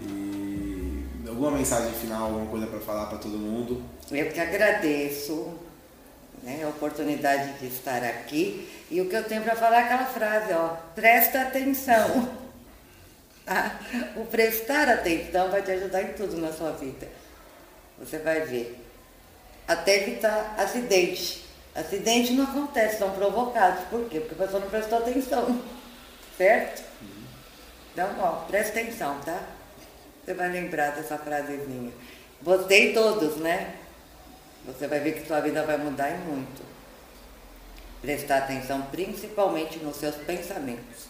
e 0.00 1.02
alguma 1.28 1.50
mensagem 1.50 1.92
final, 1.94 2.26
alguma 2.26 2.46
coisa 2.46 2.68
para 2.68 2.78
falar 2.78 3.06
para 3.06 3.18
todo 3.18 3.36
mundo. 3.36 3.82
eu 4.12 4.30
que 4.30 4.38
agradeço 4.38 5.48
né, 6.42 6.62
a 6.64 6.68
oportunidade 6.68 7.58
de 7.58 7.66
estar 7.66 8.02
aqui. 8.02 8.68
E 8.90 9.00
o 9.00 9.08
que 9.08 9.16
eu 9.16 9.24
tenho 9.24 9.42
para 9.42 9.56
falar 9.56 9.80
é 9.80 9.84
aquela 9.84 10.06
frase, 10.06 10.52
ó, 10.52 10.76
presta 10.94 11.42
atenção. 11.42 12.42
Tá? 13.44 13.76
O 14.14 14.24
prestar 14.24 14.88
atenção 14.88 15.50
vai 15.50 15.62
te 15.62 15.72
ajudar 15.72 16.00
em 16.02 16.12
tudo 16.12 16.36
na 16.36 16.52
sua 16.52 16.70
vida. 16.70 17.08
Você 17.98 18.18
vai 18.18 18.42
ver. 18.42 18.80
Até 19.66 19.96
evitar 19.96 20.54
acidente. 20.56 21.44
Acidente 21.74 22.34
não 22.34 22.44
acontece, 22.44 22.98
são 22.98 23.10
provocados. 23.10 23.82
Por 23.90 24.08
quê? 24.08 24.20
Porque 24.20 24.34
a 24.34 24.46
pessoa 24.46 24.60
não 24.60 24.70
prestou 24.70 24.98
atenção. 24.98 25.60
Certo? 26.38 26.84
Então, 27.92 28.08
ó, 28.20 28.44
presta 28.46 28.78
atenção, 28.78 29.18
tá? 29.24 29.42
Você 30.24 30.34
vai 30.34 30.48
lembrar 30.48 30.90
dessa 30.90 31.18
frasezinha. 31.18 31.92
Você 32.40 32.90
e 32.90 32.94
todos, 32.94 33.38
né? 33.38 33.74
Você 34.66 34.86
vai 34.86 35.00
ver 35.00 35.20
que 35.20 35.26
sua 35.26 35.40
vida 35.40 35.64
vai 35.64 35.76
mudar 35.76 36.10
e 36.10 36.18
muito. 36.18 36.62
Prestar 38.00 38.38
atenção 38.38 38.82
principalmente 38.82 39.78
nos 39.78 39.96
seus 39.96 40.16
pensamentos, 40.16 41.06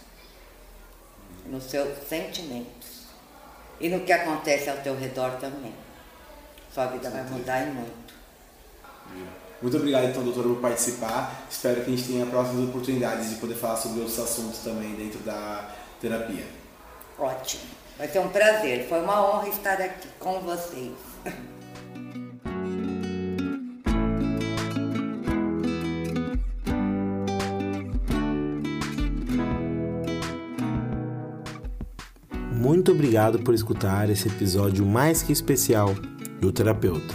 nos 1.46 1.64
seus 1.64 2.06
sentimentos 2.06 3.02
e 3.80 3.88
no 3.88 4.00
que 4.00 4.12
acontece 4.12 4.70
ao 4.70 4.76
teu 4.78 4.96
redor 4.96 5.32
também. 5.32 5.74
Sua 6.72 6.86
vida 6.86 7.10
vai 7.10 7.22
mudar 7.24 7.62
e 7.62 7.70
muito. 7.70 8.12
Muito 9.60 9.76
obrigado 9.76 10.06
então, 10.06 10.24
doutora, 10.24 10.48
por 10.48 10.60
participar. 10.60 11.44
Espero 11.50 11.84
que 11.84 11.92
a 11.92 11.96
gente 11.96 12.08
tenha 12.08 12.26
próximas 12.26 12.68
oportunidades 12.68 13.30
de 13.30 13.36
poder 13.36 13.54
falar 13.54 13.76
sobre 13.76 14.00
outros 14.00 14.18
assuntos 14.18 14.58
também 14.60 14.94
dentro 14.94 15.20
da 15.20 15.70
terapia. 16.00 16.44
Ótimo. 17.18 17.62
Vai 17.96 18.08
ser 18.08 18.18
um 18.18 18.28
prazer. 18.28 18.88
Foi 18.88 19.00
uma 19.00 19.24
honra 19.24 19.48
estar 19.48 19.80
aqui 19.80 20.08
com 20.18 20.40
vocês. 20.40 20.92
obrigado 33.12 33.40
por 33.40 33.52
escutar 33.52 34.08
esse 34.08 34.26
episódio 34.26 34.86
mais 34.86 35.22
que 35.22 35.34
especial 35.34 35.94
do 36.40 36.50
Terapeuta. 36.50 37.14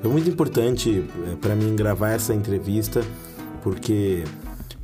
Foi 0.00 0.08
muito 0.08 0.30
importante 0.30 1.04
para 1.40 1.56
mim 1.56 1.74
gravar 1.74 2.10
essa 2.10 2.32
entrevista 2.32 3.02
porque 3.60 4.22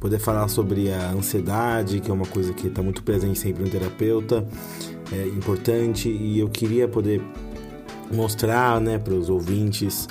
poder 0.01 0.19
falar 0.19 0.49
sobre 0.49 0.93
a 0.93 1.13
ansiedade, 1.13 2.01
que 2.01 2.11
é 2.11 2.13
uma 2.13 2.27
coisa 2.27 2.53
que 2.53 2.67
está 2.67 2.83
muito 2.83 3.05
presente 3.05 3.39
sempre 3.39 3.63
no 3.63 3.71
terapeuta, 3.71 4.45
é 5.13 5.29
importante 5.29 6.09
e 6.09 6.41
eu 6.41 6.49
queria 6.49 6.89
poder 6.89 7.23
mostrar 8.13 8.81
né, 8.81 8.99
para 8.99 9.15
os 9.15 9.31
ouvintes 9.31 10.09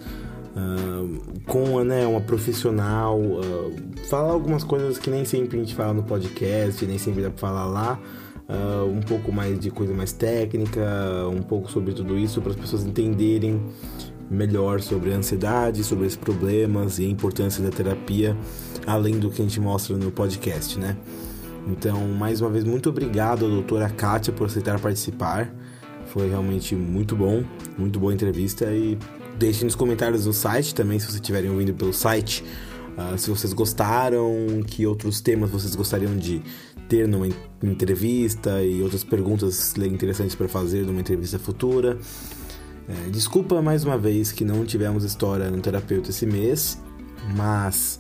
uh, 0.56 1.42
com 1.46 1.84
né, 1.84 2.08
uma 2.08 2.22
profissional, 2.22 3.20
uh, 3.20 3.76
falar 4.10 4.32
algumas 4.32 4.64
coisas 4.64 4.98
que 4.98 5.10
nem 5.10 5.26
sempre 5.26 5.58
a 5.58 5.60
gente 5.60 5.76
fala 5.76 5.94
no 5.94 6.04
podcast, 6.04 6.86
nem 6.86 6.98
sempre 6.98 7.22
dá 7.22 7.30
para 7.30 7.40
falar 7.40 7.66
lá. 7.66 8.00
Uh, 8.48 8.90
um 8.90 9.02
pouco 9.02 9.30
mais 9.30 9.60
de 9.60 9.70
coisa 9.70 9.94
mais 9.94 10.14
técnica, 10.14 10.82
um 11.30 11.42
pouco 11.42 11.70
sobre 11.70 11.94
tudo 11.94 12.18
isso 12.18 12.42
para 12.42 12.52
as 12.52 12.56
pessoas 12.56 12.86
entenderem 12.86 13.62
melhor 14.30 14.82
sobre 14.82 15.14
a 15.14 15.18
ansiedade, 15.18 15.84
sobre 15.84 16.06
esses 16.06 16.18
problemas 16.18 17.00
e 17.00 17.06
a 17.06 17.10
importância 17.10 17.64
da 17.64 17.70
terapia, 17.70 18.38
além 18.86 19.20
do 19.20 19.30
que 19.30 19.42
a 19.42 19.46
gente 19.46 19.60
mostra 19.60 19.98
no 19.98 20.12
podcast, 20.12 20.80
né? 20.80 20.96
Então, 21.68 22.08
mais 22.08 22.40
uma 22.40 22.50
vez, 22.50 22.64
muito 22.64 22.90
obrigado 22.90 23.46
à 23.46 23.50
doutora 23.50 23.90
Kátia 23.90 24.32
por 24.32 24.48
aceitar 24.48 24.80
participar. 24.80 25.54
Foi 26.06 26.30
realmente 26.30 26.74
muito 26.76 27.16
bom, 27.16 27.44
muito 27.78 28.00
boa 28.00 28.14
entrevista 28.14 28.66
e 28.72 28.98
deixem 29.38 29.66
nos 29.66 29.76
comentários 29.76 30.24
do 30.24 30.32
site 30.32 30.74
também, 30.74 31.00
se 31.00 31.06
vocês 31.06 31.16
estiverem 31.16 31.50
ouvindo 31.50 31.74
pelo 31.74 31.92
site, 31.94 32.44
uh, 32.98 33.18
se 33.18 33.30
vocês 33.30 33.52
gostaram, 33.52 34.64
que 34.66 34.88
outros 34.88 35.20
temas 35.20 35.50
vocês 35.50 35.76
gostariam 35.76 36.16
de 36.16 36.42
ter 36.88 37.08
numa 37.08 37.28
entrevista 37.64 38.64
e 38.64 38.82
outras 38.82 39.04
perguntas 39.04 39.76
interessantes 39.78 40.36
para 40.36 40.48
fazer 40.48 40.86
numa 40.86 41.00
entrevista 41.00 41.38
futura. 41.38 41.98
É, 42.88 43.10
desculpa 43.10 43.62
mais 43.62 43.84
uma 43.84 43.98
vez 43.98 44.32
que 44.32 44.46
não 44.46 44.66
tivemos 44.66 45.04
história 45.04 45.52
no 45.52 45.62
terapeuta 45.62 46.10
esse 46.10 46.26
mês, 46.26 46.82
mas 47.36 48.00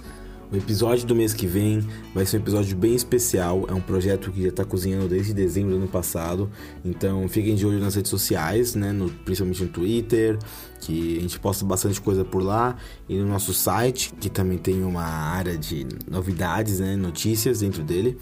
o 0.50 0.56
episódio 0.56 1.06
do 1.06 1.14
mês 1.14 1.34
que 1.34 1.46
vem 1.46 1.86
vai 2.16 2.26
ser 2.26 2.38
um 2.38 2.40
episódio 2.40 2.78
bem 2.78 2.96
especial. 2.96 3.66
É 3.68 3.74
um 3.74 3.82
projeto 3.82 4.32
que 4.32 4.42
já 4.42 4.48
está 4.48 4.64
cozinhando 4.64 5.10
desde 5.10 5.34
dezembro 5.34 5.72
do 5.72 5.78
ano 5.78 5.88
passado, 5.90 6.50
então 6.86 7.28
fiquem 7.28 7.54
de 7.54 7.66
olho 7.66 7.80
nas 7.80 7.96
redes 7.96 8.10
sociais, 8.10 8.76
né, 8.76 8.94
no, 8.94 9.10
principalmente 9.10 9.62
no 9.62 9.70
Twitter, 9.70 10.40
que 10.80 11.18
a 11.18 11.22
gente 11.22 11.38
posta 11.38 11.66
bastante 11.66 12.00
coisa 12.00 12.24
por 12.24 12.42
lá, 12.42 12.78
e 13.10 13.18
no 13.18 13.28
nosso 13.28 13.54
site, 13.54 14.14
que 14.22 14.30
também 14.30 14.58
tem 14.58 14.84
uma 14.84 15.04
área 15.04 15.58
de 15.58 15.86
novidades, 16.10 16.80
né, 16.80 16.96
notícias 16.96 17.60
dentro 17.60 17.84
dele. 17.84 18.18